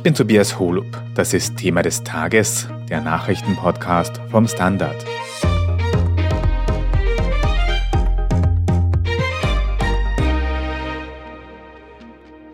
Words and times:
Ich 0.00 0.02
bin 0.02 0.14
Tobias 0.14 0.58
Holub. 0.58 0.86
Das 1.14 1.34
ist 1.34 1.58
Thema 1.58 1.82
des 1.82 2.02
Tages, 2.02 2.68
der 2.88 3.02
Nachrichtenpodcast 3.02 4.18
vom 4.30 4.48
Standard. 4.48 4.96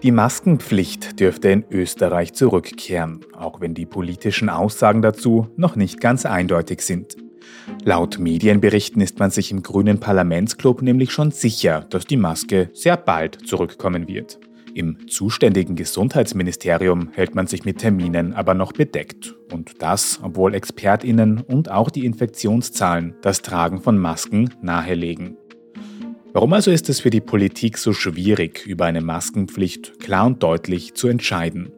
Die 0.03 0.11
Maskenpflicht 0.11 1.21
dürfte 1.21 1.51
in 1.51 1.65
Österreich 1.71 2.33
zurückkehren, 2.33 3.25
auch 3.33 3.61
wenn 3.61 3.75
die 3.75 3.87
politischen 3.87 4.49
Aussagen 4.49 5.01
dazu 5.01 5.47
noch 5.57 5.77
nicht 5.77 6.01
ganz 6.01 6.27
eindeutig 6.27 6.81
sind. 6.81 7.17
Laut 7.85 8.19
Medienberichten 8.19 9.01
ist 9.01 9.21
man 9.21 9.31
sich 9.31 9.53
im 9.53 9.63
grünen 9.63 10.01
Parlamentsclub 10.01 10.83
nämlich 10.83 11.13
schon 11.13 11.31
sicher, 11.31 11.87
dass 11.91 12.07
die 12.07 12.17
Maske 12.17 12.71
sehr 12.73 12.97
bald 12.97 13.47
zurückkommen 13.47 14.09
wird. 14.09 14.41
Im 14.77 15.09
zuständigen 15.09 15.75
Gesundheitsministerium 15.75 17.09
hält 17.15 17.35
man 17.35 17.47
sich 17.47 17.65
mit 17.65 17.79
Terminen 17.79 18.35
aber 18.35 18.53
noch 18.53 18.75
bedeckt. 18.75 19.35
Und 19.51 19.81
das, 19.81 20.21
obwohl 20.23 20.53
Expertinnen 20.53 21.41
und 21.41 21.71
auch 21.71 21.89
die 21.89 22.05
Infektionszahlen 22.05 23.15
das 23.23 23.41
Tragen 23.41 23.81
von 23.81 23.97
Masken 23.97 24.51
nahelegen. 24.61 25.39
Warum 26.35 26.53
also 26.53 26.71
ist 26.71 26.91
es 26.91 27.01
für 27.01 27.09
die 27.09 27.23
Politik 27.23 27.79
so 27.79 27.95
schwierig, 27.95 28.67
über 28.67 28.85
eine 28.85 29.01
Maskenpflicht 29.01 29.99
klar 29.99 30.27
und 30.27 30.43
deutlich 30.43 30.93
zu 30.93 31.09
entscheiden? 31.09 31.73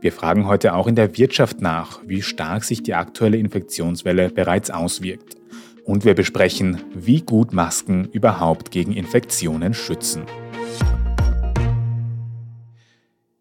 Wir 0.00 0.12
fragen 0.12 0.46
heute 0.46 0.74
auch 0.74 0.86
in 0.86 0.94
der 0.94 1.18
Wirtschaft 1.18 1.60
nach, 1.60 1.98
wie 2.06 2.22
stark 2.22 2.62
sich 2.62 2.84
die 2.84 2.94
aktuelle 2.94 3.38
Infektionswelle 3.38 4.30
bereits 4.30 4.70
auswirkt. 4.70 5.34
Und 5.82 6.04
wir 6.04 6.14
besprechen, 6.14 6.82
wie 6.94 7.20
gut 7.20 7.52
Masken 7.52 8.04
überhaupt 8.12 8.70
gegen 8.70 8.92
Infektionen 8.92 9.74
schützen. 9.74 10.22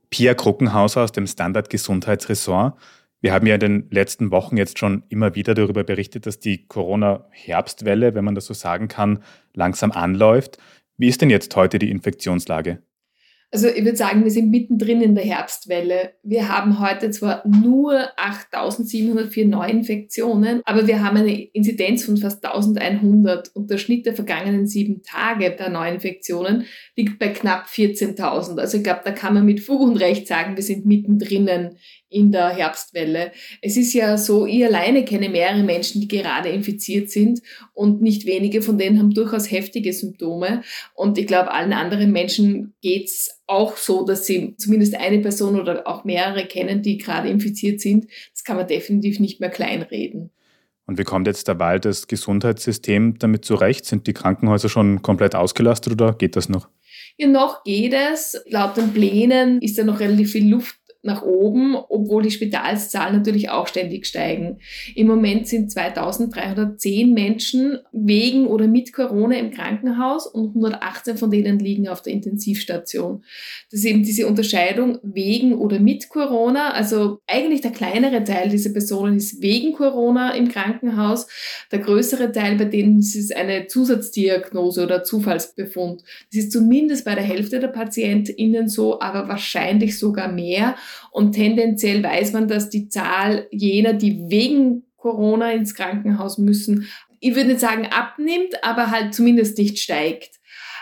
Pia 0.09 0.33
Kruckenhauser 0.33 1.03
aus 1.03 1.11
dem 1.11 1.27
Standard 1.27 1.69
Gesundheitsressort. 1.69 2.77
Wir 3.19 3.33
haben 3.33 3.47
ja 3.47 3.55
in 3.55 3.59
den 3.59 3.87
letzten 3.89 4.31
Wochen 4.31 4.57
jetzt 4.57 4.77
schon 4.77 5.03
immer 5.09 5.35
wieder 5.35 5.53
darüber 5.53 5.83
berichtet, 5.83 6.25
dass 6.25 6.39
die 6.39 6.67
Corona-Herbstwelle, 6.67 8.13
wenn 8.13 8.23
man 8.23 8.35
das 8.35 8.45
so 8.45 8.53
sagen 8.53 8.87
kann, 8.87 9.23
langsam 9.53 9.91
anläuft. 9.91 10.57
Wie 10.97 11.07
ist 11.07 11.21
denn 11.21 11.29
jetzt 11.29 11.55
heute 11.55 11.79
die 11.79 11.89
Infektionslage? 11.89 12.81
Also 13.49 13.69
ich 13.69 13.85
würde 13.85 13.95
sagen, 13.95 14.25
wir 14.25 14.31
sind 14.31 14.49
mittendrin 14.49 15.01
in 15.01 15.15
der 15.15 15.23
Herbstwelle. 15.23 16.13
Wir 16.21 16.49
haben 16.49 16.79
heute 16.79 17.11
zwar 17.11 17.47
nur 17.47 17.93
8.704 18.17 19.47
Neuinfektionen, 19.47 20.61
aber 20.65 20.85
wir 20.85 21.01
haben 21.01 21.15
eine 21.15 21.45
Inzidenz 21.53 22.03
von 22.03 22.17
fast 22.17 22.45
1.100 22.45 23.53
und 23.53 23.71
der 23.71 23.77
Schnitt 23.77 24.05
der 24.05 24.15
vergangenen 24.15 24.67
sieben 24.67 25.01
Tage 25.01 25.55
der 25.55 25.69
Neuinfektionen 25.69 26.65
liegt 26.97 27.19
bei 27.19 27.29
knapp 27.29 27.67
14.000. 27.67 28.59
Also 28.59 28.77
ich 28.77 28.83
glaube, 28.83 29.01
da 29.05 29.11
kann 29.11 29.33
man 29.33 29.45
mit 29.45 29.61
Fug 29.61 29.79
und 29.79 29.95
Recht 29.95 30.27
sagen, 30.27 30.57
wir 30.57 30.63
sind 30.63 30.85
mittendrin 30.85 31.77
in 32.09 32.31
der 32.31 32.49
Herbstwelle. 32.49 33.31
Es 33.61 33.75
ist 33.75 33.93
ja 33.93 34.17
so, 34.17 34.45
ich 34.45 34.63
alleine 34.65 35.03
kenne 35.03 35.29
mehrere 35.29 35.63
Menschen, 35.63 36.01
die 36.01 36.07
gerade 36.07 36.49
infiziert 36.49 37.09
sind 37.09 37.41
und 37.73 38.01
nicht 38.01 38.25
wenige 38.25 38.61
von 38.61 38.77
denen 38.77 38.99
haben 38.99 39.13
durchaus 39.13 39.51
heftige 39.51 39.91
Symptome. 39.93 40.63
Und 40.93 41.17
ich 41.17 41.27
glaube, 41.27 41.51
allen 41.51 41.73
anderen 41.73 42.11
Menschen 42.11 42.73
geht's 42.81 43.41
auch 43.47 43.77
so, 43.77 44.05
dass 44.05 44.25
sie 44.25 44.55
zumindest 44.57 44.95
eine 44.95 45.19
Person 45.19 45.59
oder 45.59 45.87
auch 45.87 46.03
mehrere 46.03 46.45
kennen, 46.45 46.81
die 46.81 46.97
gerade 46.97 47.29
infiziert 47.29 47.81
sind. 47.81 48.07
Das 48.33 48.43
kann 48.43 48.57
man 48.57 48.67
definitiv 48.67 49.19
nicht 49.19 49.39
mehr 49.39 49.49
kleinreden. 49.49 50.29
Und 50.85 50.97
wie 50.97 51.03
kommt 51.03 51.27
jetzt 51.27 51.47
dabei 51.47 51.79
das 51.79 52.07
Gesundheitssystem 52.07 53.19
damit 53.19 53.43
zurecht? 53.43 53.85
Sind 53.85 54.07
die 54.07 54.13
Krankenhäuser 54.13 54.69
schon 54.69 55.01
komplett 55.01 55.35
ausgelastet 55.35 55.93
oder 55.93 56.13
geht 56.13 56.35
das 56.35 56.47
noch? 56.47 56.69
Ja, 57.17 57.27
noch 57.27 57.63
geht 57.63 57.93
es. 57.93 58.41
Laut 58.47 58.77
den 58.77 58.93
Plänen 58.93 59.61
ist 59.61 59.77
da 59.77 59.83
noch 59.83 59.99
relativ 59.99 60.31
viel 60.31 60.49
Luft 60.49 60.77
nach 61.07 61.23
oben, 61.23 61.75
obwohl 61.75 62.21
die 62.21 62.31
Spitalszahlen 62.31 63.15
natürlich 63.15 63.49
auch 63.49 63.65
ständig 63.67 64.05
steigen. 64.05 64.59
Im 64.93 65.07
Moment 65.07 65.47
sind 65.47 65.71
2310 65.71 67.13
Menschen 67.13 67.79
wegen 67.91 68.45
oder 68.45 68.67
mit 68.67 68.93
Corona 68.93 69.37
im 69.37 69.49
Krankenhaus 69.49 70.27
und 70.27 70.49
118 70.49 71.17
von 71.17 71.31
denen 71.31 71.57
liegen 71.57 71.87
auf 71.87 72.03
der 72.03 72.13
Intensivstation. 72.13 73.23
Das 73.71 73.79
ist 73.79 73.85
eben 73.85 74.03
diese 74.03 74.27
Unterscheidung 74.27 74.99
wegen 75.01 75.55
oder 75.55 75.79
mit 75.79 76.09
Corona. 76.09 76.71
Also 76.71 77.19
eigentlich 77.25 77.61
der 77.61 77.71
kleinere 77.71 78.23
Teil 78.23 78.49
dieser 78.49 78.71
Personen 78.71 79.17
ist 79.17 79.41
wegen 79.41 79.73
Corona 79.73 80.35
im 80.35 80.49
Krankenhaus. 80.49 81.27
Der 81.71 81.79
größere 81.79 82.31
Teil, 82.31 82.57
bei 82.57 82.65
denen 82.65 82.99
ist 82.99 83.15
es 83.15 83.31
eine 83.31 83.67
Zusatzdiagnose 83.67 84.83
oder 84.83 85.03
Zufallsbefund. 85.03 86.03
Das 86.31 86.43
ist 86.43 86.51
zumindest 86.51 87.05
bei 87.05 87.15
der 87.15 87.23
Hälfte 87.23 87.59
der 87.59 87.69
PatientInnen 87.69 88.67
so, 88.67 88.99
aber 88.99 89.27
wahrscheinlich 89.27 89.97
sogar 89.97 90.31
mehr. 90.31 90.75
Und 91.11 91.33
tendenziell 91.33 92.03
weiß 92.03 92.33
man, 92.33 92.47
dass 92.47 92.69
die 92.69 92.89
Zahl 92.89 93.47
jener, 93.51 93.93
die 93.93 94.29
wegen 94.29 94.83
Corona 94.97 95.51
ins 95.51 95.75
Krankenhaus 95.75 96.37
müssen, 96.37 96.87
ich 97.19 97.35
würde 97.35 97.49
nicht 97.49 97.59
sagen 97.59 97.87
abnimmt, 97.87 98.63
aber 98.63 98.91
halt 98.91 99.13
zumindest 99.13 99.57
nicht 99.57 99.79
steigt. 99.79 100.39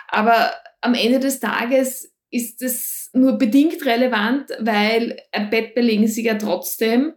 Aber 0.08 0.52
am 0.82 0.94
Ende 0.94 1.20
des 1.20 1.40
Tages 1.40 2.14
ist 2.30 2.62
es 2.62 3.10
nur 3.14 3.38
bedingt 3.38 3.86
relevant, 3.86 4.50
weil 4.60 5.18
ein 5.32 5.50
Bett 5.50 5.74
belegen 5.74 6.08
sie 6.08 6.26
ja 6.26 6.36
trotzdem. 6.36 7.14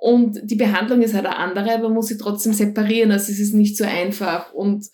Und 0.00 0.40
die 0.44 0.56
Behandlung 0.56 1.02
ist 1.02 1.12
halt 1.12 1.26
eine 1.26 1.36
andere, 1.36 1.78
man 1.78 1.92
muss 1.92 2.06
sie 2.06 2.16
trotzdem 2.16 2.54
separieren. 2.54 3.12
Also 3.12 3.30
es 3.30 3.38
ist 3.38 3.52
nicht 3.52 3.76
so 3.76 3.84
einfach. 3.84 4.50
Und 4.54 4.86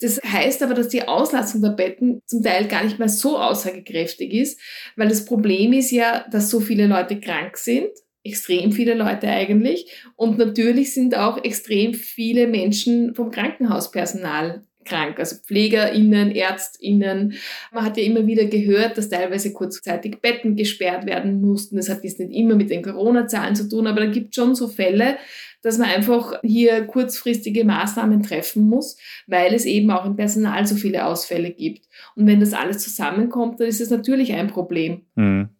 das 0.00 0.20
heißt 0.22 0.62
aber, 0.62 0.74
dass 0.74 0.88
die 0.88 1.08
Auslastung 1.08 1.62
der 1.62 1.70
Betten 1.70 2.20
zum 2.26 2.42
Teil 2.42 2.68
gar 2.68 2.84
nicht 2.84 2.98
mehr 2.98 3.08
so 3.08 3.38
aussagekräftig 3.38 4.34
ist, 4.34 4.60
weil 4.96 5.08
das 5.08 5.24
Problem 5.24 5.72
ist 5.72 5.90
ja, 5.90 6.26
dass 6.30 6.50
so 6.50 6.60
viele 6.60 6.86
Leute 6.86 7.18
krank 7.20 7.56
sind. 7.56 7.88
Extrem 8.22 8.72
viele 8.72 8.92
Leute 8.92 9.28
eigentlich. 9.28 9.90
Und 10.14 10.36
natürlich 10.36 10.92
sind 10.92 11.16
auch 11.16 11.42
extrem 11.42 11.94
viele 11.94 12.46
Menschen 12.46 13.14
vom 13.14 13.30
Krankenhauspersonal 13.30 14.66
krank, 14.84 15.18
also 15.18 15.36
PflegerInnen, 15.36 16.30
ÄrztInnen. 16.30 17.34
Man 17.72 17.84
hat 17.84 17.96
ja 17.96 18.04
immer 18.04 18.26
wieder 18.26 18.46
gehört, 18.46 18.98
dass 18.98 19.08
teilweise 19.08 19.52
kurzzeitig 19.52 20.20
Betten 20.20 20.56
gesperrt 20.56 21.06
werden 21.06 21.40
mussten. 21.40 21.76
Das 21.76 21.88
hat 21.88 22.04
jetzt 22.04 22.20
nicht 22.20 22.32
immer 22.32 22.54
mit 22.54 22.70
den 22.70 22.82
Corona-Zahlen 22.82 23.54
zu 23.54 23.68
tun, 23.68 23.86
aber 23.86 24.00
da 24.00 24.06
gibt 24.06 24.30
es 24.30 24.34
schon 24.36 24.54
so 24.54 24.68
Fälle, 24.68 25.16
dass 25.62 25.78
man 25.78 25.88
einfach 25.88 26.34
hier 26.42 26.84
kurzfristige 26.86 27.64
Maßnahmen 27.64 28.22
treffen 28.22 28.68
muss, 28.68 28.96
weil 29.26 29.54
es 29.54 29.66
eben 29.66 29.90
auch 29.90 30.06
im 30.06 30.16
Personal 30.16 30.66
so 30.66 30.74
viele 30.74 31.04
Ausfälle 31.04 31.50
gibt. 31.50 31.86
Und 32.16 32.26
wenn 32.26 32.40
das 32.40 32.54
alles 32.54 32.78
zusammenkommt, 32.78 33.60
dann 33.60 33.68
ist 33.68 33.80
es 33.80 33.90
natürlich 33.90 34.32
ein 34.32 34.48
Problem. 34.48 35.02
Mhm. 35.16 35.50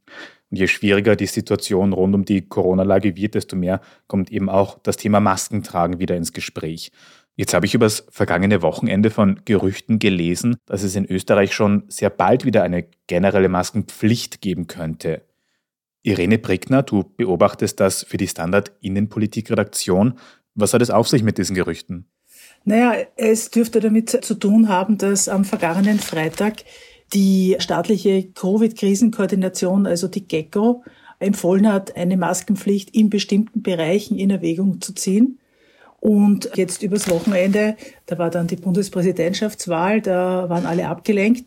Und 0.51 0.57
je 0.57 0.67
schwieriger 0.67 1.15
die 1.15 1.27
Situation 1.27 1.93
rund 1.93 2.15
um 2.15 2.25
die 2.25 2.43
Corona-Lage 2.43 3.17
wird, 3.17 3.35
desto 3.35 3.57
mehr 3.57 3.81
kommt 4.09 4.33
eben 4.33 4.49
auch 4.49 4.79
das 4.83 4.97
Thema 4.97 5.21
Maskentragen 5.21 6.01
wieder 6.01 6.17
ins 6.17 6.33
Gespräch. 6.33 6.91
Jetzt 7.41 7.55
habe 7.55 7.65
ich 7.65 7.73
übers 7.73 8.05
vergangene 8.11 8.61
Wochenende 8.61 9.09
von 9.09 9.41
Gerüchten 9.47 9.99
gelesen, 9.99 10.59
dass 10.67 10.83
es 10.83 10.95
in 10.95 11.07
Österreich 11.07 11.55
schon 11.55 11.85
sehr 11.89 12.11
bald 12.11 12.45
wieder 12.45 12.63
eine 12.65 12.85
generelle 13.07 13.49
Maskenpflicht 13.49 14.43
geben 14.43 14.67
könnte. 14.67 15.23
Irene 16.03 16.37
Brickner, 16.37 16.83
du 16.83 17.03
beobachtest 17.17 17.81
das 17.81 18.03
für 18.03 18.19
die 18.19 18.29
Standard 18.29 18.73
Innenpolitik-Redaktion. 18.83 20.19
Was 20.55 20.75
hat 20.75 20.83
es 20.83 20.91
auf 20.91 21.09
sich 21.09 21.23
mit 21.23 21.39
diesen 21.39 21.57
Gerüchten? 21.57 22.11
Naja, 22.67 23.07
es 23.17 23.51
dürfte 23.51 23.81
damit 23.81 24.11
zu 24.11 24.35
tun 24.35 24.69
haben, 24.69 24.99
dass 24.99 25.27
am 25.27 25.47
vergangenen 25.47 25.99
Freitag 25.99 26.65
die 27.15 27.57
staatliche 27.59 28.33
Covid-Krisenkoordination, 28.35 29.87
also 29.87 30.09
die 30.09 30.29
GECKO, 30.29 30.85
empfohlen 31.19 31.73
hat, 31.73 31.97
eine 31.97 32.19
Maskenpflicht 32.19 32.91
in 32.91 33.09
bestimmten 33.09 33.63
Bereichen 33.63 34.19
in 34.19 34.29
Erwägung 34.29 34.83
zu 34.83 34.93
ziehen. 34.93 35.39
Und 36.01 36.51
jetzt 36.55 36.83
übers 36.83 37.09
Wochenende, 37.11 37.77
da 38.07 38.19
war 38.19 38.31
dann 38.31 38.47
die 38.47 38.57
Bundespräsidentschaftswahl, 38.57 40.01
da 40.01 40.49
waren 40.49 40.67
alle 40.67 40.89
abgelenkt. 40.89 41.45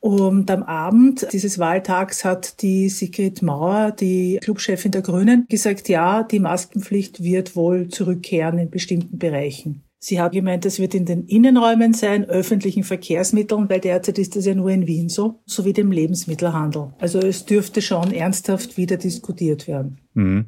Und 0.00 0.50
am 0.50 0.64
Abend 0.64 1.28
dieses 1.32 1.60
Wahltags 1.60 2.24
hat 2.24 2.60
die 2.62 2.88
Sigrid 2.88 3.40
Mauer, 3.40 3.92
die 3.92 4.40
Clubchefin 4.42 4.90
der 4.90 5.02
Grünen, 5.02 5.46
gesagt, 5.48 5.88
ja, 5.88 6.24
die 6.24 6.40
Maskenpflicht 6.40 7.22
wird 7.22 7.54
wohl 7.54 7.86
zurückkehren 7.86 8.58
in 8.58 8.68
bestimmten 8.68 9.18
Bereichen. 9.18 9.84
Sie 10.00 10.20
hat 10.20 10.32
gemeint, 10.32 10.66
es 10.66 10.80
wird 10.80 10.96
in 10.96 11.06
den 11.06 11.26
Innenräumen 11.26 11.94
sein, 11.94 12.24
öffentlichen 12.24 12.82
Verkehrsmitteln, 12.82 13.70
weil 13.70 13.78
derzeit 13.78 14.18
ist 14.18 14.34
das 14.34 14.44
ja 14.44 14.56
nur 14.56 14.70
in 14.70 14.88
Wien 14.88 15.08
so, 15.08 15.40
sowie 15.46 15.72
dem 15.72 15.92
Lebensmittelhandel. 15.92 16.92
Also 16.98 17.20
es 17.20 17.44
dürfte 17.44 17.80
schon 17.80 18.10
ernsthaft 18.10 18.76
wieder 18.76 18.96
diskutiert 18.96 19.68
werden. 19.68 20.00
Mhm. 20.14 20.46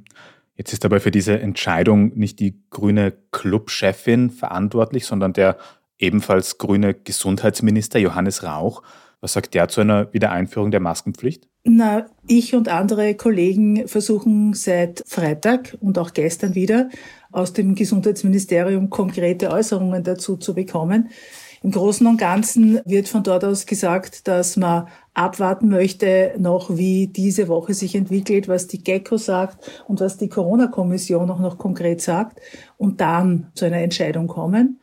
Jetzt 0.56 0.72
ist 0.72 0.84
aber 0.84 1.00
für 1.00 1.10
diese 1.10 1.38
Entscheidung 1.38 2.16
nicht 2.16 2.38
die 2.38 2.60
grüne 2.70 3.12
Clubchefin 3.32 4.30
verantwortlich, 4.30 5.06
sondern 5.06 5.32
der 5.32 5.56
ebenfalls 5.98 6.58
grüne 6.58 6.94
Gesundheitsminister 6.94 7.98
Johannes 7.98 8.42
Rauch. 8.42 8.82
Was 9.20 9.32
sagt 9.32 9.54
der 9.54 9.68
zu 9.68 9.80
einer 9.80 10.12
Wiedereinführung 10.12 10.70
der 10.70 10.80
Maskenpflicht? 10.80 11.48
Na, 11.64 12.06
ich 12.26 12.54
und 12.54 12.68
andere 12.68 13.14
Kollegen 13.14 13.88
versuchen 13.88 14.52
seit 14.52 15.02
Freitag 15.06 15.78
und 15.80 15.98
auch 15.98 16.12
gestern 16.12 16.54
wieder 16.54 16.90
aus 17.32 17.54
dem 17.54 17.74
Gesundheitsministerium 17.74 18.90
konkrete 18.90 19.50
Äußerungen 19.50 20.04
dazu 20.04 20.36
zu 20.36 20.54
bekommen. 20.54 21.08
Im 21.64 21.70
Großen 21.70 22.06
und 22.06 22.18
Ganzen 22.18 22.80
wird 22.84 23.08
von 23.08 23.22
dort 23.22 23.42
aus 23.42 23.64
gesagt, 23.64 24.28
dass 24.28 24.58
man 24.58 24.86
abwarten 25.14 25.70
möchte, 25.70 26.34
noch 26.36 26.76
wie 26.76 27.06
diese 27.06 27.48
Woche 27.48 27.72
sich 27.72 27.94
entwickelt, 27.94 28.48
was 28.48 28.66
die 28.66 28.84
GECO 28.84 29.16
sagt 29.16 29.82
und 29.88 29.98
was 29.98 30.18
die 30.18 30.28
Corona-Kommission 30.28 31.30
auch 31.30 31.40
noch 31.40 31.56
konkret 31.56 32.02
sagt 32.02 32.38
und 32.76 33.00
dann 33.00 33.50
zu 33.54 33.64
einer 33.64 33.78
Entscheidung 33.78 34.26
kommen. 34.26 34.78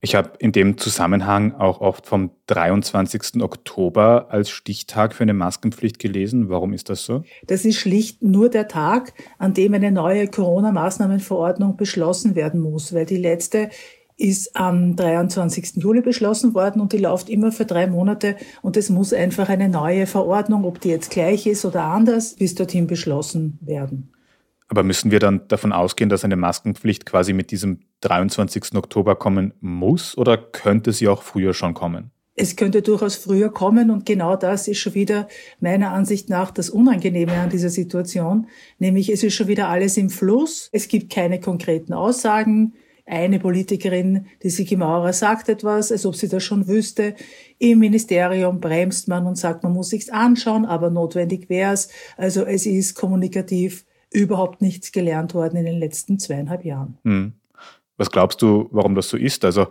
Ich 0.00 0.16
habe 0.16 0.32
in 0.40 0.50
dem 0.50 0.76
Zusammenhang 0.76 1.54
auch 1.54 1.80
oft 1.80 2.04
vom 2.04 2.32
23. 2.48 3.40
Oktober 3.40 4.26
als 4.30 4.50
Stichtag 4.50 5.14
für 5.14 5.22
eine 5.22 5.34
Maskenpflicht 5.34 6.00
gelesen. 6.00 6.48
Warum 6.48 6.72
ist 6.72 6.90
das 6.90 7.04
so? 7.04 7.22
Das 7.46 7.64
ist 7.64 7.76
schlicht 7.76 8.22
nur 8.22 8.48
der 8.48 8.66
Tag, 8.66 9.14
an 9.38 9.54
dem 9.54 9.72
eine 9.72 9.92
neue 9.92 10.26
Corona-Maßnahmenverordnung 10.26 11.76
beschlossen 11.76 12.34
werden 12.34 12.58
muss, 12.58 12.92
weil 12.92 13.06
die 13.06 13.18
letzte 13.18 13.70
ist 14.16 14.54
am 14.54 14.96
23. 14.96 15.76
Juli 15.76 16.00
beschlossen 16.00 16.54
worden 16.54 16.80
und 16.80 16.92
die 16.92 16.98
läuft 16.98 17.28
immer 17.28 17.50
für 17.50 17.64
drei 17.64 17.86
Monate 17.86 18.36
und 18.62 18.76
es 18.76 18.88
muss 18.90 19.12
einfach 19.12 19.48
eine 19.48 19.68
neue 19.68 20.06
Verordnung, 20.06 20.64
ob 20.64 20.80
die 20.80 20.90
jetzt 20.90 21.10
gleich 21.10 21.46
ist 21.46 21.64
oder 21.64 21.84
anders, 21.84 22.34
bis 22.34 22.54
dorthin 22.54 22.86
beschlossen 22.86 23.58
werden. 23.60 24.10
Aber 24.68 24.82
müssen 24.82 25.10
wir 25.10 25.20
dann 25.20 25.46
davon 25.48 25.72
ausgehen, 25.72 26.08
dass 26.08 26.24
eine 26.24 26.36
Maskenpflicht 26.36 27.06
quasi 27.06 27.32
mit 27.32 27.50
diesem 27.50 27.80
23. 28.00 28.74
Oktober 28.76 29.16
kommen 29.16 29.52
muss 29.60 30.16
oder 30.16 30.38
könnte 30.38 30.92
sie 30.92 31.08
auch 31.08 31.22
früher 31.22 31.52
schon 31.52 31.74
kommen? 31.74 32.10
Es 32.36 32.56
könnte 32.56 32.82
durchaus 32.82 33.14
früher 33.14 33.50
kommen 33.50 33.90
und 33.90 34.06
genau 34.06 34.34
das 34.34 34.66
ist 34.66 34.78
schon 34.78 34.94
wieder 34.94 35.28
meiner 35.60 35.92
Ansicht 35.92 36.28
nach 36.28 36.50
das 36.50 36.68
Unangenehme 36.68 37.32
an 37.32 37.50
dieser 37.50 37.68
Situation, 37.68 38.48
nämlich 38.78 39.08
es 39.10 39.22
ist 39.22 39.34
schon 39.34 39.46
wieder 39.46 39.68
alles 39.68 39.96
im 39.96 40.10
Fluss, 40.10 40.68
es 40.72 40.88
gibt 40.88 41.12
keine 41.12 41.38
konkreten 41.38 41.92
Aussagen. 41.92 42.74
Eine 43.06 43.38
Politikerin, 43.38 44.26
die 44.42 44.50
Sigi 44.50 44.76
Maurer, 44.76 45.12
sagt 45.12 45.50
etwas, 45.50 45.92
als 45.92 46.06
ob 46.06 46.16
sie 46.16 46.28
das 46.28 46.42
schon 46.42 46.66
wüsste. 46.66 47.14
Im 47.58 47.80
Ministerium 47.80 48.60
bremst 48.60 49.08
man 49.08 49.26
und 49.26 49.36
sagt, 49.36 49.62
man 49.62 49.74
muss 49.74 49.90
sich's 49.90 50.08
anschauen, 50.08 50.64
aber 50.64 50.90
notwendig 50.90 51.50
wär's. 51.50 51.90
Also 52.16 52.44
es 52.44 52.64
ist 52.64 52.94
kommunikativ 52.94 53.84
überhaupt 54.10 54.62
nichts 54.62 54.90
gelernt 54.90 55.34
worden 55.34 55.56
in 55.56 55.66
den 55.66 55.78
letzten 55.78 56.18
zweieinhalb 56.18 56.64
Jahren. 56.64 56.96
Hm. 57.04 57.32
Was 57.96 58.10
glaubst 58.10 58.40
du, 58.40 58.68
warum 58.70 58.94
das 58.94 59.08
so 59.08 59.16
ist? 59.16 59.44
Also 59.44 59.66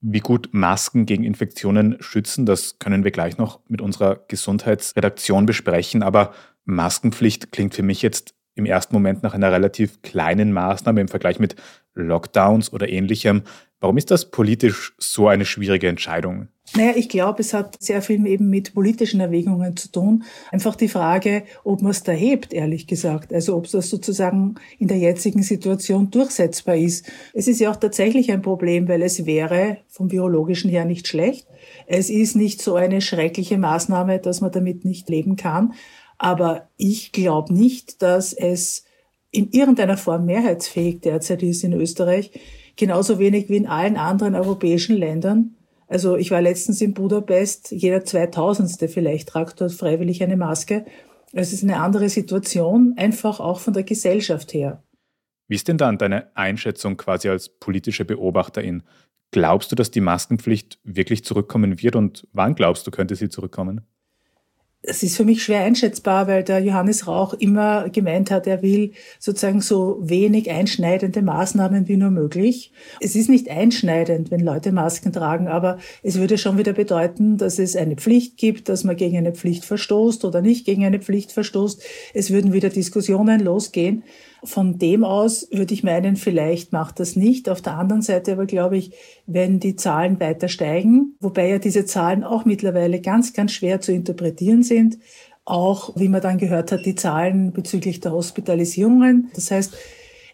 wie 0.00 0.20
gut 0.20 0.50
Masken 0.52 1.06
gegen 1.06 1.24
Infektionen 1.24 1.96
schützen, 2.00 2.46
das 2.46 2.78
können 2.78 3.02
wir 3.02 3.10
gleich 3.10 3.38
noch 3.38 3.60
mit 3.66 3.80
unserer 3.80 4.20
Gesundheitsredaktion 4.28 5.46
besprechen. 5.46 6.04
Aber 6.04 6.32
Maskenpflicht 6.64 7.50
klingt 7.50 7.74
für 7.74 7.82
mich 7.82 8.02
jetzt 8.02 8.35
im 8.56 8.66
ersten 8.66 8.94
Moment 8.94 9.22
nach 9.22 9.34
einer 9.34 9.52
relativ 9.52 10.02
kleinen 10.02 10.52
Maßnahme 10.52 11.00
im 11.00 11.08
Vergleich 11.08 11.38
mit 11.38 11.54
Lockdowns 11.94 12.72
oder 12.72 12.88
ähnlichem. 12.88 13.42
Warum 13.80 13.98
ist 13.98 14.10
das 14.10 14.30
politisch 14.30 14.94
so 14.98 15.28
eine 15.28 15.44
schwierige 15.44 15.88
Entscheidung? 15.88 16.48
Naja, 16.74 16.94
ich 16.96 17.08
glaube, 17.08 17.40
es 17.40 17.54
hat 17.54 17.76
sehr 17.80 18.02
viel 18.02 18.26
eben 18.26 18.50
mit 18.50 18.74
politischen 18.74 19.20
Erwägungen 19.20 19.76
zu 19.76 19.92
tun. 19.92 20.24
Einfach 20.50 20.74
die 20.74 20.88
Frage, 20.88 21.44
ob 21.62 21.82
man 21.82 21.90
es 21.90 22.02
da 22.02 22.12
hebt, 22.12 22.52
ehrlich 22.52 22.86
gesagt. 22.86 23.32
Also 23.32 23.54
ob 23.54 23.70
das 23.70 23.88
sozusagen 23.90 24.56
in 24.78 24.88
der 24.88 24.98
jetzigen 24.98 25.42
Situation 25.42 26.10
durchsetzbar 26.10 26.76
ist. 26.76 27.06
Es 27.34 27.46
ist 27.46 27.60
ja 27.60 27.70
auch 27.70 27.76
tatsächlich 27.76 28.32
ein 28.32 28.42
Problem, 28.42 28.88
weil 28.88 29.02
es 29.02 29.26
wäre 29.26 29.78
vom 29.88 30.08
biologischen 30.08 30.70
her 30.70 30.86
nicht 30.86 31.06
schlecht. 31.06 31.46
Es 31.86 32.10
ist 32.10 32.34
nicht 32.34 32.60
so 32.62 32.74
eine 32.74 33.00
schreckliche 33.00 33.58
Maßnahme, 33.58 34.18
dass 34.18 34.40
man 34.40 34.50
damit 34.50 34.84
nicht 34.84 35.08
leben 35.08 35.36
kann. 35.36 35.74
Aber 36.18 36.68
ich 36.76 37.12
glaube 37.12 37.52
nicht, 37.52 38.02
dass 38.02 38.32
es 38.32 38.84
in 39.30 39.50
irgendeiner 39.50 39.96
Form 39.96 40.24
mehrheitsfähig 40.24 41.00
derzeit 41.00 41.42
ist 41.42 41.62
in 41.62 41.72
Österreich. 41.72 42.30
Genauso 42.76 43.18
wenig 43.18 43.48
wie 43.48 43.56
in 43.56 43.66
allen 43.66 43.96
anderen 43.96 44.34
europäischen 44.34 44.96
Ländern. 44.96 45.56
Also 45.88 46.16
ich 46.16 46.30
war 46.30 46.40
letztens 46.40 46.80
in 46.80 46.94
Budapest, 46.94 47.70
jeder 47.70 48.04
Zweitausendste 48.04 48.88
vielleicht 48.88 49.28
tragt 49.28 49.60
dort 49.60 49.72
freiwillig 49.72 50.22
eine 50.22 50.36
Maske. 50.36 50.84
Es 51.32 51.52
ist 51.52 51.62
eine 51.62 51.80
andere 51.80 52.08
Situation, 52.08 52.94
einfach 52.96 53.40
auch 53.40 53.60
von 53.60 53.74
der 53.74 53.84
Gesellschaft 53.84 54.52
her. 54.52 54.82
Wie 55.48 55.54
ist 55.54 55.68
denn 55.68 55.78
dann 55.78 55.98
deine 55.98 56.34
Einschätzung 56.36 56.96
quasi 56.96 57.28
als 57.28 57.48
politische 57.48 58.04
Beobachterin? 58.04 58.82
Glaubst 59.30 59.70
du, 59.70 59.76
dass 59.76 59.90
die 59.90 60.00
Maskenpflicht 60.00 60.80
wirklich 60.82 61.24
zurückkommen 61.24 61.80
wird 61.82 61.94
und 61.94 62.26
wann 62.32 62.54
glaubst 62.54 62.86
du, 62.86 62.90
könnte 62.90 63.14
sie 63.16 63.28
zurückkommen? 63.28 63.82
Es 64.86 65.02
ist 65.02 65.16
für 65.16 65.24
mich 65.24 65.42
schwer 65.42 65.60
einschätzbar, 65.60 66.26
weil 66.26 66.44
der 66.44 66.60
Johannes 66.60 67.06
Rauch 67.06 67.34
immer 67.34 67.88
gemeint 67.90 68.30
hat, 68.30 68.46
er 68.46 68.62
will 68.62 68.92
sozusagen 69.18 69.60
so 69.60 69.98
wenig 70.00 70.50
einschneidende 70.50 71.22
Maßnahmen 71.22 71.88
wie 71.88 71.96
nur 71.96 72.10
möglich. 72.10 72.72
Es 73.00 73.16
ist 73.16 73.28
nicht 73.28 73.50
einschneidend, 73.50 74.30
wenn 74.30 74.40
Leute 74.40 74.72
Masken 74.72 75.12
tragen, 75.12 75.48
aber 75.48 75.78
es 76.02 76.18
würde 76.18 76.38
schon 76.38 76.58
wieder 76.58 76.72
bedeuten, 76.72 77.36
dass 77.36 77.58
es 77.58 77.76
eine 77.76 77.96
Pflicht 77.96 78.36
gibt, 78.36 78.68
dass 78.68 78.84
man 78.84 78.96
gegen 78.96 79.16
eine 79.16 79.32
Pflicht 79.32 79.64
verstoßt 79.64 80.24
oder 80.24 80.40
nicht 80.40 80.64
gegen 80.64 80.84
eine 80.84 81.00
Pflicht 81.00 81.32
verstoßt. 81.32 81.82
Es 82.14 82.30
würden 82.30 82.52
wieder 82.52 82.68
Diskussionen 82.68 83.40
losgehen. 83.40 84.04
Von 84.44 84.78
dem 84.78 85.04
aus 85.04 85.48
würde 85.50 85.74
ich 85.74 85.82
meinen, 85.82 86.16
vielleicht 86.16 86.72
macht 86.72 87.00
das 87.00 87.16
nicht. 87.16 87.48
Auf 87.48 87.62
der 87.62 87.76
anderen 87.76 88.02
Seite 88.02 88.32
aber 88.32 88.46
glaube 88.46 88.76
ich, 88.76 88.92
wenn 89.26 89.60
die 89.60 89.76
Zahlen 89.76 90.20
weiter 90.20 90.48
steigen, 90.48 91.16
wobei 91.20 91.48
ja 91.48 91.58
diese 91.58 91.84
Zahlen 91.84 92.24
auch 92.24 92.44
mittlerweile 92.44 93.00
ganz, 93.00 93.32
ganz 93.32 93.52
schwer 93.52 93.80
zu 93.80 93.92
interpretieren 93.92 94.62
sind, 94.62 94.98
auch, 95.44 95.94
wie 95.96 96.08
man 96.08 96.20
dann 96.20 96.38
gehört 96.38 96.72
hat, 96.72 96.84
die 96.84 96.96
Zahlen 96.96 97.52
bezüglich 97.52 98.00
der 98.00 98.12
Hospitalisierungen. 98.12 99.30
Das 99.34 99.50
heißt, 99.50 99.74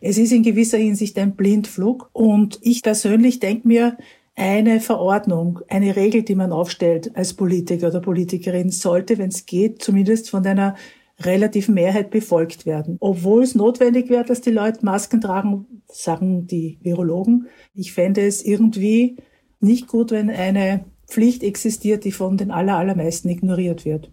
es 0.00 0.18
ist 0.18 0.32
in 0.32 0.42
gewisser 0.42 0.78
Hinsicht 0.78 1.18
ein 1.18 1.36
Blindflug. 1.36 2.10
Und 2.12 2.58
ich 2.62 2.82
persönlich 2.82 3.38
denke 3.38 3.68
mir, 3.68 3.96
eine 4.34 4.80
Verordnung, 4.80 5.60
eine 5.68 5.94
Regel, 5.94 6.22
die 6.22 6.34
man 6.34 6.52
aufstellt 6.52 7.14
als 7.14 7.34
Politiker 7.34 7.88
oder 7.88 8.00
Politikerin, 8.00 8.70
sollte, 8.70 9.18
wenn 9.18 9.28
es 9.28 9.46
geht, 9.46 9.82
zumindest 9.82 10.30
von 10.30 10.44
einer 10.46 10.74
relativen 11.20 11.74
Mehrheit 11.74 12.10
befolgt 12.10 12.66
werden. 12.66 12.96
Obwohl 13.00 13.42
es 13.42 13.54
notwendig 13.54 14.08
wäre, 14.08 14.24
dass 14.24 14.40
die 14.40 14.50
Leute 14.50 14.84
Masken 14.84 15.20
tragen, 15.20 15.82
sagen 15.86 16.46
die 16.46 16.78
Virologen. 16.82 17.48
Ich 17.74 17.92
fände 17.92 18.26
es 18.26 18.44
irgendwie 18.44 19.16
nicht 19.60 19.86
gut, 19.86 20.10
wenn 20.10 20.30
eine 20.30 20.84
Pflicht 21.06 21.42
existiert, 21.42 22.04
die 22.04 22.12
von 22.12 22.36
den 22.36 22.50
allermeisten 22.50 23.28
ignoriert 23.28 23.84
wird. 23.84 24.10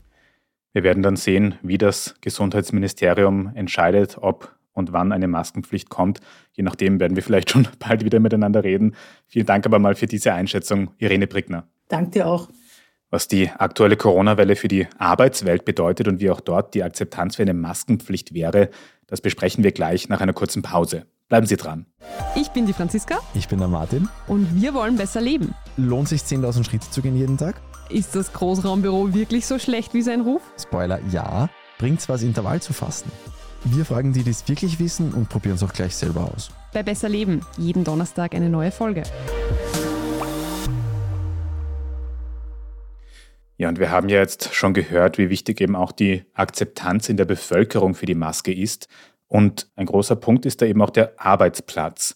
Wir 0.74 0.84
werden 0.84 1.02
dann 1.02 1.16
sehen, 1.16 1.56
wie 1.64 1.78
das 1.78 2.16
Gesundheitsministerium 2.22 3.52
entscheidet, 3.56 4.18
ob 4.22 4.56
und 4.74 4.94
wann 4.94 5.12
eine 5.12 5.28
Maskenpflicht 5.28 5.90
kommt. 5.90 6.20
Je 6.54 6.64
nachdem 6.64 7.00
werden 7.00 7.16
wir 7.16 7.24
vielleicht 7.24 7.50
schon 7.50 7.68
bald 7.80 8.06
wieder 8.06 8.20
miteinander 8.20 8.64
reden. 8.64 8.96
Vielen 9.28 9.46
Dank 9.46 9.66
aber 9.66 9.80
mal 9.80 9.96
für 9.96 10.08
diese 10.08 10.34
Einschätzung, 10.34 10.92
Irene 10.98 11.28
Brickner. 11.28 11.68
Danke 11.88 12.12
dir 12.12 12.28
auch. 12.28 12.50
Was 13.12 13.28
die 13.28 13.50
aktuelle 13.50 13.98
Corona-Welle 13.98 14.56
für 14.56 14.68
die 14.68 14.88
Arbeitswelt 15.00 15.66
bedeutet 15.66 16.08
und 16.08 16.20
wie 16.20 16.30
auch 16.30 16.42
dort 16.42 16.76
die 16.76 16.84
Akzeptanz 16.84 17.38
für 17.38 17.42
eine 17.42 17.56
Maskenpflicht 17.56 18.36
wäre, 18.36 18.70
das 19.08 19.20
besprechen 19.20 19.64
wir 19.64 19.72
gleich 19.72 20.10
nach 20.10 20.22
einer 20.22 20.34
kurzen 20.34 20.62
Pause. 20.62 21.08
Bleiben 21.28 21.48
Sie 21.48 21.58
dran. 21.58 21.88
Ich 22.36 22.50
bin 22.50 22.68
die 22.68 22.74
Franziska. 22.74 23.18
Ich 23.34 23.48
bin 23.48 23.58
der 23.58 23.68
Martin. 23.68 24.08
Und 24.28 24.62
wir 24.62 24.76
wollen 24.76 24.96
besser 24.96 25.22
leben. 25.22 25.56
Lohnt 25.76 26.08
sich 26.08 26.22
10.000 26.22 26.64
Schritte 26.64 26.92
zu 26.92 27.02
gehen 27.02 27.16
jeden 27.16 27.38
Tag? 27.38 27.60
Ist 27.90 28.16
das 28.16 28.32
Großraumbüro 28.32 29.12
wirklich 29.16 29.48
so 29.48 29.58
schlecht 29.58 29.96
wie 29.96 30.04
sein 30.04 30.22
Ruf? 30.22 30.44
Spoiler, 30.62 31.00
ja. 31.12 31.50
Bringt's 31.80 32.10
was, 32.10 32.22
Intervall 32.22 32.62
zu 32.62 32.74
fasten? 32.74 33.12
Wir 33.64 33.86
fragen 33.86 34.14
die, 34.14 34.22
die 34.22 34.30
es 34.30 34.48
wirklich 34.48 34.80
wissen 34.80 35.14
und 35.14 35.30
probieren 35.30 35.56
es 35.56 35.64
auch 35.64 35.74
gleich 35.74 35.96
selber 35.96 36.32
aus. 36.36 36.52
Bei 36.74 36.84
Besser 36.84 37.10
Leben, 37.10 37.42
jeden 37.58 37.84
Donnerstag 37.84 38.36
eine 38.36 38.50
neue 38.50 38.72
Folge. 38.72 39.04
Ja, 43.60 43.68
und 43.68 43.78
wir 43.78 43.92
haben 43.92 44.08
ja 44.08 44.20
jetzt 44.20 44.56
schon 44.56 44.74
gehört, 44.74 45.18
wie 45.18 45.30
wichtig 45.30 45.60
eben 45.60 45.76
auch 45.76 45.92
die 45.92 46.24
Akzeptanz 46.34 47.10
in 47.10 47.18
der 47.18 47.26
Bevölkerung 47.26 47.94
für 47.94 48.06
die 48.06 48.16
Maske 48.16 48.54
ist. 48.54 48.88
Und 49.28 49.70
ein 49.76 49.86
großer 49.86 50.16
Punkt 50.16 50.46
ist 50.46 50.62
da 50.62 50.66
eben 50.66 50.82
auch 50.82 50.90
der 50.90 51.20
Arbeitsplatz. 51.20 52.16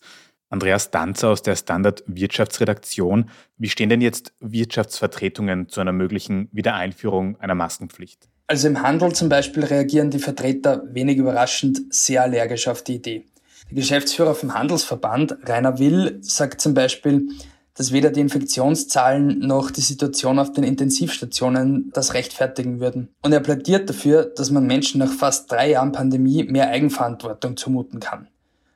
Andreas 0.50 0.90
Danzer 0.90 1.32
aus 1.32 1.42
der 1.42 1.58
Standard 1.58 2.02
Wirtschaftsredaktion. 2.08 3.30
Wie 3.58 3.68
stehen 3.68 3.90
denn 3.90 4.00
jetzt 4.00 4.34
Wirtschaftsvertretungen 4.40 5.68
zu 5.68 5.82
einer 5.82 5.92
möglichen 5.92 6.48
Wiedereinführung 6.54 7.38
einer 7.42 7.56
Maskenpflicht? 7.56 8.30
Also 8.48 8.70
im 8.70 8.82
Handel 8.82 9.12
zum 9.12 9.28
Beispiel 9.28 9.66
reagieren 9.66 10.12
die 10.12 10.20
Vertreter 10.20 10.84
wenig 10.94 11.18
überraschend 11.18 11.94
sehr 11.94 12.22
allergisch 12.22 12.70
auf 12.70 12.84
die 12.86 12.96
Idee. 12.96 13.26
Der 13.70 13.76
Geschäftsführer 13.76 14.34
vom 14.34 14.54
Handelsverband, 14.54 15.40
Rainer 15.44 15.78
Will, 15.78 16.20
sagt 16.22 16.62
zum 16.62 16.74
Beispiel, 16.74 17.28
dass 17.75 17.92
weder 17.92 18.12
die 18.12 18.22
Infektionszahlen 18.22 19.39
noch 19.39 19.72
die 19.72 19.82
Situation 19.82 20.39
auf 20.39 20.51
den 20.51 20.63
Intensivstationen 20.63 21.92
das 21.94 22.13
rechtfertigen 22.13 22.80
würden. 22.80 23.10
Und 23.22 23.34
er 23.34 23.39
plädiert 23.39 23.89
dafür, 23.89 24.25
dass 24.25 24.51
man 24.51 24.68
Menschen 24.68 25.00
nach 25.00 25.12
fast 25.12 25.51
drei 25.51 25.72
Jahren 25.72 25.92
Pandemie 25.92 26.44
mehr 26.44 26.70
Eigenverantwortung 26.70 27.58
zumuten 27.58 28.00
kann. 28.00 28.27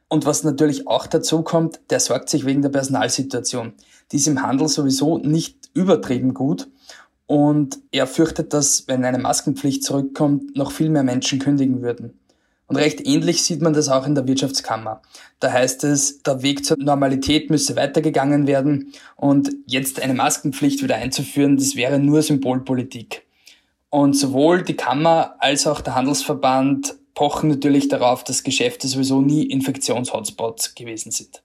Und 0.10 0.26
was 0.26 0.44
natürlich 0.44 0.88
auch 0.88 1.06
dazu 1.06 1.42
kommt, 1.42 1.80
der 1.90 2.00
sorgt 2.00 2.30
sich 2.30 2.46
wegen 2.46 2.62
der 2.62 2.70
Personalsituation. 2.70 3.74
Die 4.12 4.18
ist 4.18 4.28
im 4.28 4.42
Handel 4.42 4.68
sowieso 4.70 5.18
nicht 5.18 5.70
übertrieben 5.74 6.34
gut. 6.34 6.70
Und 7.26 7.80
er 7.92 8.08
fürchtet, 8.08 8.54
dass, 8.54 8.88
wenn 8.88 9.04
eine 9.04 9.18
Maskenpflicht 9.18 9.84
zurückkommt, 9.84 10.56
noch 10.56 10.72
viel 10.72 10.90
mehr 10.90 11.04
Menschen 11.04 11.40
kündigen 11.40 11.82
würden. 11.82 12.18
Und 12.68 12.76
recht 12.76 13.06
ähnlich 13.08 13.44
sieht 13.44 13.62
man 13.62 13.74
das 13.74 13.88
auch 13.88 14.06
in 14.06 14.14
der 14.14 14.28
Wirtschaftskammer. 14.28 15.02
Da 15.40 15.52
heißt 15.52 15.86
es, 15.86 16.22
der 16.22 16.42
Weg 16.42 16.66
zur 16.66 16.78
Normalität 16.78 17.50
müsse 17.50 17.78
weitergegangen 17.78 18.46
werden 18.46 18.94
und 19.16 19.52
jetzt 19.66 20.02
eine 20.02 20.14
Maskenpflicht 20.14 20.84
wieder 20.84 20.96
einzuführen, 20.96 21.56
das 21.56 21.76
wäre 21.78 21.98
nur 21.98 22.22
Symbolpolitik. 22.22 23.26
Und 23.90 24.14
sowohl 24.16 24.64
die 24.64 24.76
Kammer 24.76 25.36
als 25.40 25.66
auch 25.66 25.80
der 25.80 25.96
Handelsverband 25.96 26.96
pochen 27.14 27.50
natürlich 27.50 27.88
darauf, 27.88 28.24
dass 28.24 28.44
Geschäfte 28.44 28.88
sowieso 28.88 29.22
nie 29.22 29.44
Infektionshotspots 29.46 30.76
gewesen 30.76 31.12
sind. 31.12 31.42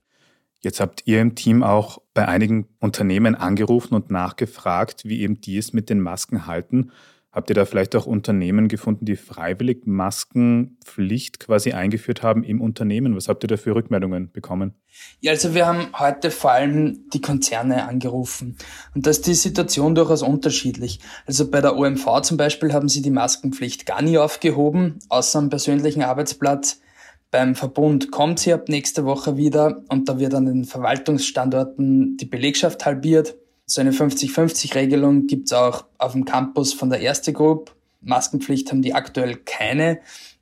Jetzt 0.60 0.80
habt 0.80 1.02
ihr 1.06 1.20
im 1.20 1.34
Team 1.34 1.62
auch 1.62 1.98
bei 2.14 2.28
einigen 2.28 2.68
Unternehmen 2.78 3.34
angerufen 3.34 3.94
und 3.94 4.10
nachgefragt, 4.10 5.04
wie 5.04 5.20
eben 5.20 5.40
die 5.40 5.56
es 5.56 5.72
mit 5.72 5.88
den 5.88 6.00
Masken 6.00 6.46
halten. 6.46 6.92
Habt 7.32 7.48
ihr 7.48 7.54
da 7.54 7.64
vielleicht 7.64 7.96
auch 7.96 8.04
Unternehmen 8.04 8.68
gefunden, 8.68 9.06
die 9.06 9.16
freiwillig 9.16 9.86
Maskenpflicht 9.86 11.40
quasi 11.40 11.72
eingeführt 11.72 12.22
haben 12.22 12.44
im 12.44 12.60
Unternehmen? 12.60 13.16
Was 13.16 13.26
habt 13.28 13.42
ihr 13.42 13.48
da 13.48 13.56
für 13.56 13.74
Rückmeldungen 13.74 14.30
bekommen? 14.30 14.74
Ja, 15.20 15.32
also 15.32 15.54
wir 15.54 15.66
haben 15.66 15.88
heute 15.98 16.30
vor 16.30 16.52
allem 16.52 17.08
die 17.08 17.22
Konzerne 17.22 17.88
angerufen. 17.88 18.58
Und 18.94 19.06
da 19.06 19.10
ist 19.10 19.26
die 19.26 19.32
Situation 19.32 19.94
durchaus 19.94 20.20
unterschiedlich. 20.20 21.00
Also 21.24 21.50
bei 21.50 21.62
der 21.62 21.78
OMV 21.78 22.20
zum 22.20 22.36
Beispiel 22.36 22.74
haben 22.74 22.90
sie 22.90 23.00
die 23.00 23.10
Maskenpflicht 23.10 23.86
gar 23.86 24.02
nie 24.02 24.18
aufgehoben, 24.18 24.98
außer 25.08 25.38
am 25.38 25.48
persönlichen 25.48 26.02
Arbeitsplatz. 26.02 26.82
Beim 27.30 27.54
Verbund 27.54 28.10
kommt 28.10 28.40
sie 28.40 28.52
ab 28.52 28.68
nächste 28.68 29.06
Woche 29.06 29.38
wieder 29.38 29.82
und 29.88 30.06
da 30.06 30.18
wird 30.18 30.34
an 30.34 30.44
den 30.44 30.64
Verwaltungsstandorten 30.66 32.18
die 32.18 32.26
Belegschaft 32.26 32.84
halbiert. 32.84 33.36
So 33.72 33.80
eine 33.80 33.92
50-50-Regelung 33.92 35.26
gibt 35.26 35.46
es 35.46 35.54
auch 35.54 35.86
auf 35.96 36.12
dem 36.12 36.26
Campus 36.26 36.74
von 36.74 36.90
der 36.90 37.00
Erste 37.00 37.32
Group. 37.32 37.74
Maskenpflicht 38.02 38.70
haben 38.70 38.82
die 38.82 38.92
aktuell 38.92 39.36
keine, 39.46 40.00